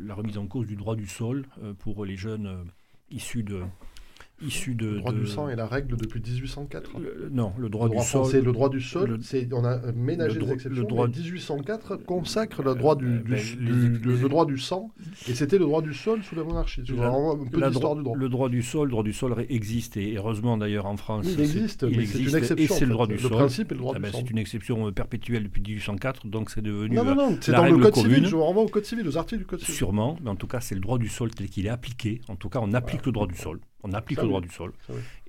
[0.05, 2.65] la remise en cause du droit du sol euh, pour les jeunes
[3.09, 3.63] issus de
[4.41, 4.87] issu de.
[4.87, 6.91] Le droit du sang est la règle depuis 1804.
[7.31, 8.31] non, le droit, du sol.
[8.33, 9.19] le droit du sol.
[9.21, 10.81] c'est on a ménagé les exceptions.
[10.81, 14.91] Le droit 1804 consacre le droit du, ben, le, droit du sang,
[15.27, 16.81] et c'était le droit du sol sous la monarchie.
[16.81, 18.15] un peu d'histoire du droit.
[18.15, 21.25] Le droit du sol, le droit du sol existe et heureusement d'ailleurs en France.
[21.27, 22.75] il existe, mais c'est une exception.
[22.75, 23.31] Et c'est le droit du sol.
[23.31, 24.21] Le principe est le droit ah du ben, sol.
[24.23, 26.95] C'est une exception euh, perpétuelle depuis 1804, donc c'est devenu.
[26.95, 28.25] Non, non, non, euh, c'est dans le code civil.
[28.25, 29.75] Je renvoie au code civil, aux articles du code civil.
[29.75, 32.21] Sûrement, mais en tout cas, c'est le droit du sol tel qu'il est appliqué.
[32.27, 33.59] En tout cas, on applique le droit du sol.
[33.83, 34.73] On applique le droit du sol.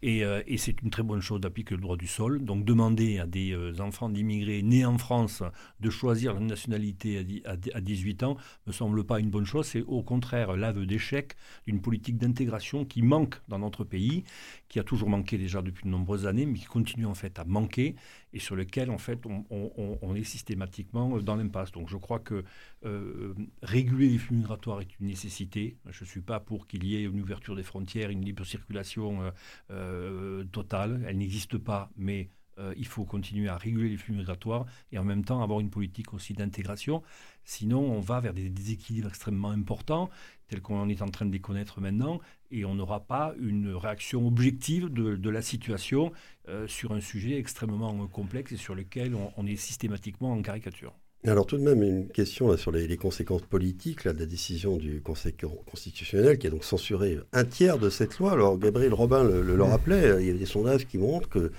[0.04, 2.44] Euh, et, c'est une très bonne chose d'appliquer le droit du sol.
[2.44, 5.42] Donc demander à des euh, enfants d'immigrés nés en France
[5.80, 8.36] de choisir la nationalité à, à, 18 ans
[8.66, 9.66] ne me semble pas une bonne chose.
[9.66, 11.34] C'est au contraire l'aveu d'échec
[11.66, 14.24] d'une politique d'intégration qui manque dans notre pays,
[14.68, 17.44] qui a toujours manqué déjà depuis de nombreuses années, mais qui continue en fait à
[17.44, 17.94] manquer
[18.32, 21.72] et sur lequel en fait on, est systématiquement dans l'impasse.
[21.72, 22.44] Donc je crois que
[22.84, 25.76] euh, réguler les flux migratoires est une nécessité.
[25.90, 29.32] Je ne suis pas pour qu'il y ait une ouverture des frontières, une libre circulation
[29.88, 31.04] euh, totale.
[31.06, 32.30] Elle n'existe pas, mais
[32.76, 36.12] il faut continuer à réguler les flux migratoires et en même temps avoir une politique
[36.12, 37.04] aussi d'intégration.
[37.44, 40.10] Sinon, on va vers des déséquilibres extrêmement importants,
[40.48, 42.18] tels qu'on est en train de les connaître maintenant,
[42.50, 46.10] et on n'aura pas une réaction objective de, la situation
[46.66, 50.96] sur un sujet extrêmement complexe et sur lequel on est systématiquement en caricature.
[51.26, 54.76] Alors tout de même une question là, sur les, conséquences politiques là, de la décision
[54.76, 55.34] du Conseil
[55.66, 58.32] constitutionnel qui a donc censuré un tiers de cette loi.
[58.32, 61.50] Alors Gabriel Robin le, le rappelait, il y a des sondages qui montrent que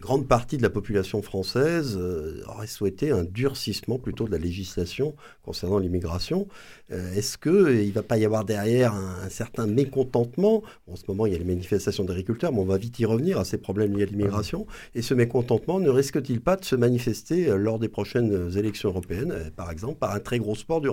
[0.00, 5.14] grande partie de la population française euh, aurait souhaité un durcissement plutôt de la législation
[5.42, 6.48] concernant l'immigration.
[6.92, 7.52] Euh, est-ce qu'il
[7.88, 10.62] ne va pas y avoir derrière un, certain mécontentement?
[10.86, 13.38] En ce moment, il y a les manifestations d'agriculteurs, mais on va vite y revenir
[13.38, 14.66] à ces problèmes liés à l'immigration.
[14.94, 19.50] Et ce mécontentement ne risque-t-il pas de se manifester euh, lors des prochaines élections européennes,
[19.56, 20.88] par exemple, par un très gros, sport du,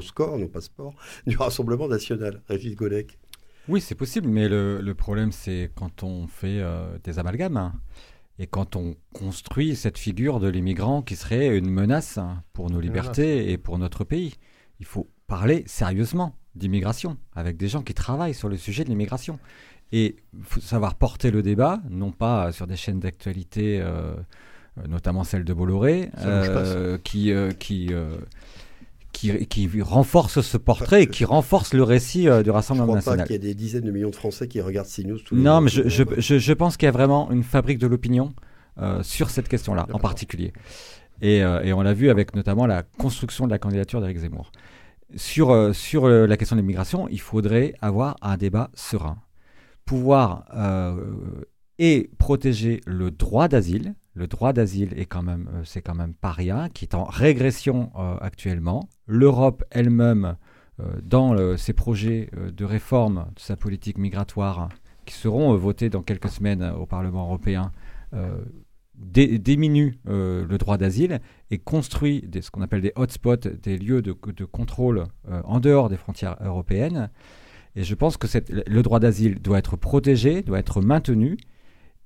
[0.00, 0.94] score, non pas sport,
[1.26, 2.42] du Rassemblement national?
[2.48, 3.18] Régis Golec
[3.68, 6.60] oui, c'est possible, mais le, problème, c'est quand on fait
[7.04, 7.56] des amalgames.
[7.56, 7.74] Hein.
[8.40, 12.18] Et quand on construit cette figure de l'immigrant qui serait une menace
[12.52, 14.34] pour nos libertés et pour notre pays,
[14.80, 19.38] il faut parler sérieusement d'immigration avec des gens qui travaillent sur le sujet de l'immigration.
[19.92, 23.82] Et il faut savoir porter le débat, non pas sur des chaînes d'actualité
[24.78, 27.92] euh, notamment celle de Bolloré, euh, qui, euh, qui,
[29.20, 33.02] qui, qui renforce ce portrait et qui renforce le récit euh, du Je Rassemblement crois
[33.02, 33.26] pas national.
[33.26, 35.60] qu'il y ait des dizaines de millions de Français qui regardent CNews tous les Non,
[35.60, 38.32] mais je, je, je, je pense qu'il y a vraiment une fabrique de l'opinion
[38.80, 40.52] euh, sur cette question-là, en particulier.
[41.22, 44.50] Et, euh, et on l'a vu avec notamment la construction de la candidature d'Éric Zemmour.
[45.16, 49.18] Sur, sur la question de l'immigration, il faudrait avoir un débat serein.
[49.84, 50.44] Pouvoir
[51.78, 53.94] et protéger le droit d'asile.
[54.14, 57.04] Le droit d'asile est quand même, euh, c'est quand même pas rien, qui est en
[57.04, 58.88] régression euh, actuellement.
[59.06, 60.36] L'Europe elle-même,
[60.80, 64.68] euh, dans ses projets de réforme de sa politique migratoire,
[65.04, 67.72] qui seront votés dans quelques semaines au Parlement européen,
[68.94, 75.04] diminue le droit d'asile et construit ce qu'on appelle des hotspots, des lieux de, contrôle
[75.44, 77.10] en dehors des frontières européennes.
[77.76, 81.36] Et je pense que le droit d'asile doit être protégé, doit être maintenu.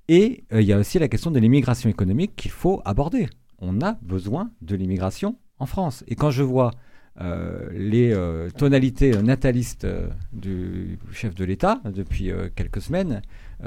[0.09, 3.29] Et euh, il y a aussi la question de l'immigration économique qu'il faut aborder.
[3.59, 6.05] On a besoin de l'immigration en France.
[6.09, 6.73] Et quand je vois
[7.21, 9.87] euh, les euh, tonalités natalistes
[10.33, 13.23] du chef de l'État depuis quelques semaines,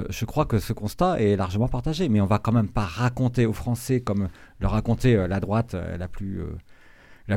[0.10, 2.10] je crois que ce constat est largement partagé.
[2.10, 4.28] Mais on va quand même pas raconter aux Français, comme
[4.60, 6.08] le racontait la droite la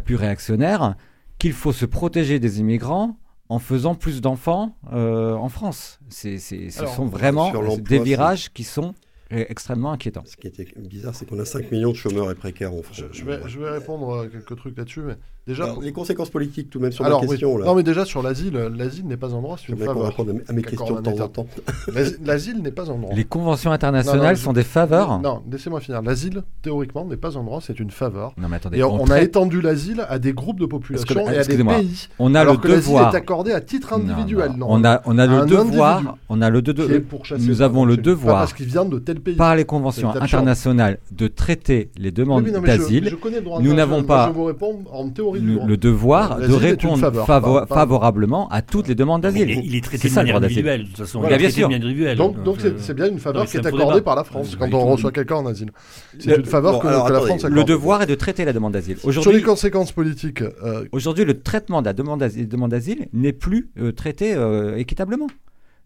[0.01, 0.97] plus réactionnaire,
[1.39, 3.17] qu'il faut se protéger des immigrants
[3.51, 5.99] en faisant plus d'enfants euh, en France.
[6.09, 8.95] C'est, ce Alors, sont vraiment des virages qui sont
[9.31, 10.23] extrêmement inquiétants.
[10.27, 12.97] Ce qui était bizarre, c'est qu'on a 5 millions de chômeurs et précaires en France.
[13.13, 15.17] Je, je vais, je vais répondre à quelques trucs là-dessus, mais
[15.47, 15.65] déjà.
[15.65, 17.31] Alors, les conséquences politiques, tout de même, sur Alors, ma oui.
[17.33, 17.57] question.
[17.59, 17.67] Là.
[17.67, 20.01] Non, mais déjà sur l'asile, euh, l'asile n'est pas un droit, c'est une J'aimerais qu'on
[20.05, 20.17] faveur.
[20.27, 21.47] réponde à mes questions de temps en temps.
[21.93, 23.15] L'asi- L'asile n'est pas un droit.
[23.15, 25.21] Les conventions internationales Non, non, je- sont des faveurs.
[25.21, 26.03] Non, laissez-moi finir.
[26.03, 28.33] L'asile, théoriquement, n'est pas un droit, c'est une faveur.
[28.37, 31.07] Non, mais attendez, Et on, on, a traite- étendu l'asile à des groupes de population
[31.15, 32.09] Parce que- et à des pays.
[32.19, 33.15] on a alors le que l'asile devoir.
[33.15, 34.51] est accordé à titre individuel.
[34.53, 34.57] non.
[34.59, 34.67] non.
[34.71, 36.17] On a, on a À le devoir.
[36.29, 38.99] On a le de- qui est pourchassé nous avons le devoir parce qu'il vient de
[38.99, 39.37] tel pays.
[39.37, 43.05] par les conventions internationales de traiter les demandes oui, d'asile.
[43.05, 46.57] le Nous n'avons pas Je vous réponds en théorie du le, le devoir de est
[46.57, 49.65] répondre faveur, favo- pas- pas- favorablement à toutes les demandes Il est, d'asile.
[49.65, 51.21] il est traité C'est de ça, le manière individuelle, de toute façon.
[51.21, 52.17] Voilà, il est bien individuelle.
[52.17, 54.73] Donc, donc Euh, c'est c'est bien une faveur qui est accordée par la France quand
[54.75, 55.71] on reçoit quelqu'un en asile.
[56.19, 57.21] C'est Le- une faveur que, la.
[57.21, 57.69] France Le accorde.
[57.69, 58.97] devoir est de traiter la demande d'asile.
[58.99, 63.71] Sur les Aujourd'hui, conséquences politiques, euh, aujourd'hui, le traitement de la demande d'asile, n'est plus
[63.79, 65.27] euh, traité euh, équitablement.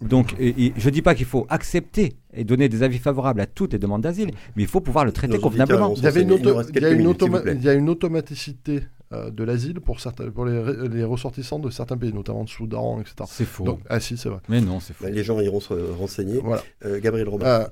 [0.00, 3.40] Donc, et- et je ne dis pas qu'il faut accepter et donner des avis favorables
[3.40, 5.94] à toutes les demandes d'asile, mais il faut pouvoir le traiter Nos convenablement.
[5.96, 6.42] il y avait une, s'enseigner.
[6.42, 7.54] Il nous auto- reste il y a une minutes, s'il vous automa- plaît.
[7.58, 8.82] il y a une automaticité
[9.12, 13.14] euh, de l'asile pour, certains, pour les, ressortissants de certains pays, notamment de Soudan, etc.
[13.28, 13.62] C'est faux.
[13.64, 14.40] Donc, ah si, c'est vrai.
[14.48, 15.04] mais non, c'est faux.
[15.04, 16.40] Bah, Les gens iront se renseigner.
[16.42, 16.62] Voilà.
[16.84, 17.66] Euh, Gabriel Robin, Euh,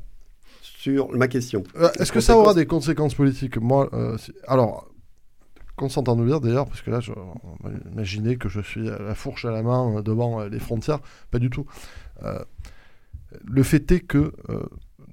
[0.61, 1.65] sur ma question.
[1.77, 3.57] Euh, Est-ce que ça aura des conséquences politiques?
[3.59, 4.89] Moi, euh, si- alors,
[5.75, 8.99] qu'on s'entende bien d'ailleurs, parce que là, je, on va imaginer que je suis à
[8.99, 11.01] la fourche à la main devant les frontières,
[11.31, 11.65] pas du tout.
[12.25, 12.39] Euh,
[13.45, 14.63] le fait est que euh,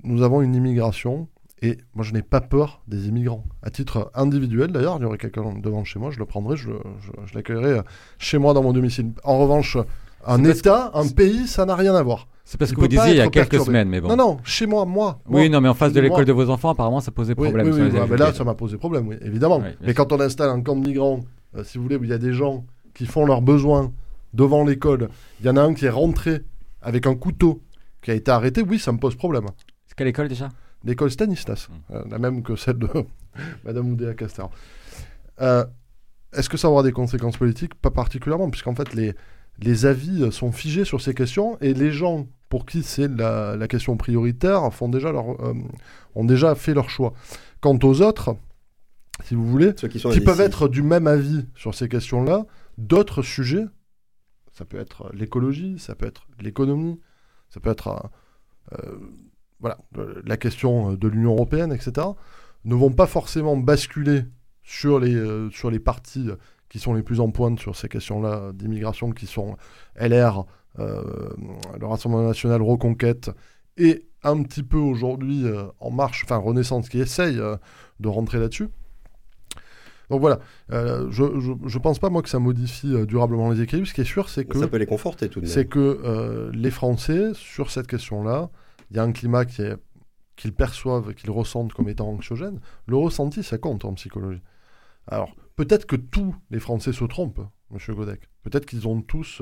[0.04, 1.28] nous avons une immigration,
[1.62, 3.46] et moi je n'ai pas peur des immigrants.
[3.64, 6.70] À titre individuel d'ailleurs, il y aurait quelqu'un devant chez moi, je le prendrais, je,
[7.02, 7.82] je- je l'accueillerais euh,
[8.18, 9.12] chez moi dans mon domicile.
[9.24, 9.78] En revanche,
[10.26, 12.28] un État, un pays, ça n'a rien à voir.
[12.44, 13.66] C'est parce Il que vous disiez il y a quelques perturbé.
[13.66, 14.10] semaines, mais bon.
[14.10, 15.20] Non, non, chez moi, moi.
[15.28, 15.40] moi.
[15.42, 17.68] Oui, non, mais en face de l'école de vos enfants, apparemment, ça posait Oui, problème.
[17.68, 19.60] oui, oui, les bah, mais là, ça m'a posé problème, oui, évidemment.
[19.60, 21.22] Oui, mais quand on installe un camp de migrants,
[21.56, 23.92] euh, si vous voulez, où il y a des gens qui font leurs besoins
[24.34, 26.42] devant l'école, il y en a un qui est rentré
[26.82, 27.62] avec un couteau,
[28.02, 29.46] qui a été arrêté, oui, ça me pose problème.
[29.86, 30.50] C'est quelle école déjà?
[30.86, 31.94] L'école Stanislas, Mm.
[31.96, 32.88] euh, la même que celle de
[33.66, 34.50] Madame Oudéa Castor.
[35.42, 35.66] Euh,
[36.32, 37.76] Est-ce que ça aura des conséquences politiques?
[37.76, 39.14] Pas particulièrement, puisqu'en fait, les,
[39.60, 43.68] les avis sont figés sur ces questions, et les gens pour qui c'est la, la
[43.68, 45.54] question prioritaire font déjà leur, euh,
[46.16, 47.14] ont déjà fait leur choix.
[47.62, 48.36] Quant aux autres,
[49.26, 52.46] si vous voulez, Ceux qui sont qui peuvent être du même avis sur ces questions-là,
[52.78, 53.66] d'autres sujets,
[54.60, 57.00] ça peut être l'écologie, ça peut être l'économie,
[57.48, 58.12] ça peut être
[58.74, 58.98] euh, euh,
[59.62, 62.08] voilà, euh, la question de l'Union européenne, etc.,
[62.66, 64.26] ne vont pas forcément basculer
[64.64, 66.28] sur les, euh, sur les partis
[66.68, 69.56] qui sont les plus en pointe sur ces questions-là d'immigration, qui sont
[69.96, 70.46] LR,
[70.78, 71.30] euh,
[71.80, 73.32] le Rassemblement national, Reconquête,
[73.78, 77.56] et un petit peu aujourd'hui euh, En Marche, enfin Renaissance qui essaye euh,
[78.02, 78.68] de rentrer là-dessus.
[80.10, 80.40] Donc voilà,
[80.72, 83.88] euh, je, je, je pense pas moi que ça modifie euh, durablement les équilibres.
[83.88, 85.54] Ce qui est sûr, c'est que Ça peut les conforter tout de même.
[85.54, 88.50] c'est que euh, les Français, sur cette question-là,
[88.90, 89.76] il y a un climat qui est
[90.36, 92.62] qu'ils perçoivent, qu'ils ressentent comme étant anxiogène.
[92.86, 94.42] Le ressenti, ça compte en psychologie.
[95.06, 97.42] Alors, peut-être que tous les Français se trompent,
[97.72, 98.22] Monsieur Godec.
[98.44, 99.42] Peut-être qu'ils ont tous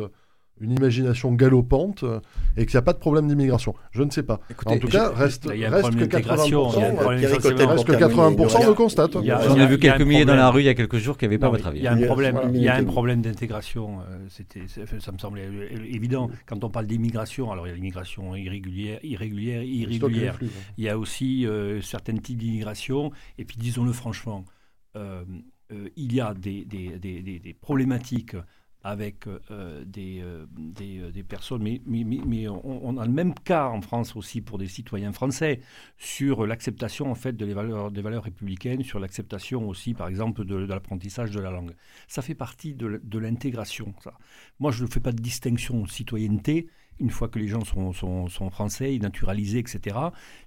[0.61, 2.19] une imagination galopante euh,
[2.55, 3.73] et qu'il n'y a pas de problème d'immigration.
[3.91, 4.39] Je ne sais pas.
[4.49, 8.37] Écoutez, en tout cas, reste, 80%, il y a euh, reste que pour terminer, 80%
[8.37, 8.67] Noria.
[8.67, 9.15] le constate.
[9.23, 11.17] Y a- J'en ai vu quelques milliers dans la rue il y a quelques jours
[11.17, 11.79] qui n'avaient pas votre avis.
[11.79, 13.99] Il y a un problème, voilà, il y a un une- problème d'intégration.
[14.01, 16.29] euh, C'était, ça me semblait euh, évident.
[16.45, 20.39] Quand on parle d'immigration, alors il y a l'immigration irrégulière, irrégulière, irrégulière.
[20.77, 23.11] Il y a aussi euh, certains types d'immigration.
[23.37, 24.45] Et puis, disons-le franchement,
[24.95, 25.23] euh,
[25.71, 28.35] euh, il y a des, des- des- des- des problématiques
[28.83, 30.45] avec euh, des, euh,
[30.81, 35.11] euh, des personnes, mais, on, a le même cas en France aussi pour des citoyens
[35.11, 35.61] français
[35.97, 40.45] sur l'acceptation en fait de les valeurs, des valeurs républicaines, sur l'acceptation aussi, par exemple,
[40.45, 41.73] de, l'apprentissage de la langue.
[42.07, 43.93] Ça fait partie de, de l'intégration.
[44.03, 44.13] Ça.
[44.59, 46.67] Moi, je ne fais pas de distinction citoyenneté.
[46.99, 49.97] Une fois que les gens sont, sont, sont français, naturalisés, etc.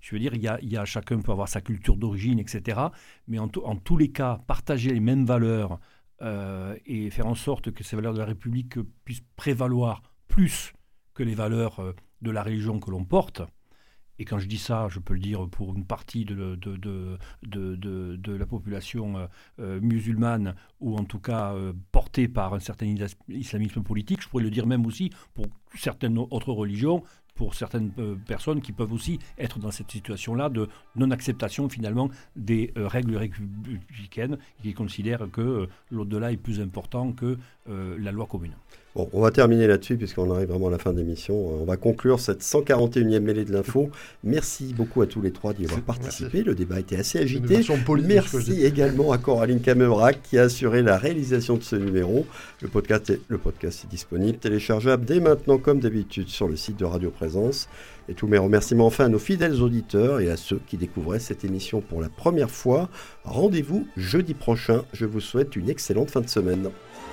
[0.01, 2.41] Je veux dire, il y a, il y a chacun peut avoir sa culture d'origine,
[2.41, 2.81] etc.
[3.29, 5.79] Mais en tous les cas, partager les mêmes valeurs
[6.23, 10.73] euh, et faire en sorte que ces valeurs de la République puissent prévaloir plus
[11.15, 13.43] que les valeurs euh, de la religion que l'on porte.
[14.19, 17.19] Et quand je dis ça, je peux le dire pour une partie de, de, de,
[17.43, 19.27] de, de- la population
[19.59, 21.55] euh, musulmane, ou en tout cas
[21.91, 24.21] portée par un certain isla- islamisme politique.
[24.21, 27.03] Je pourrais le dire même aussi pour certaines autres religions,
[27.35, 32.73] pour certaines euh, personnes qui peuvent aussi être dans cette situation-là de non-acceptation finalement des
[32.77, 38.55] euh, règles républicaines, qui considèrent que euh, l'au-delà est plus important que la loi commune.
[38.97, 41.35] Bon, on va terminer là-dessus puisqu'on arrive vraiment à la fin de l'émission.
[41.35, 43.89] Euh, On va conclure cette 141e mêlée de l'info.
[44.25, 46.43] Merci beaucoup à tous les trois d'y avoir participé.
[46.43, 47.61] Le débat était assez agité.
[47.87, 52.27] polie Merci également à Coraline Camevrac qui a assuré la réalisation de ce numéro.
[52.63, 56.77] Le podcast est, le podcast est disponible, téléchargeable dès maintenant comme d'habitude sur le site
[56.77, 57.69] de Radio Présence.
[58.09, 61.45] Et tous mes remerciements enfin à nos fidèles auditeurs et à ceux qui découvraient cette
[61.45, 62.89] émission pour la première fois.
[63.23, 64.83] Rendez-vous jeudi prochain.
[64.93, 66.71] Je vous souhaite une excellente fin de semaine.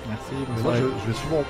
[0.08, 0.62] Merci.
[0.62, 1.44] Moi, je, je vais souvent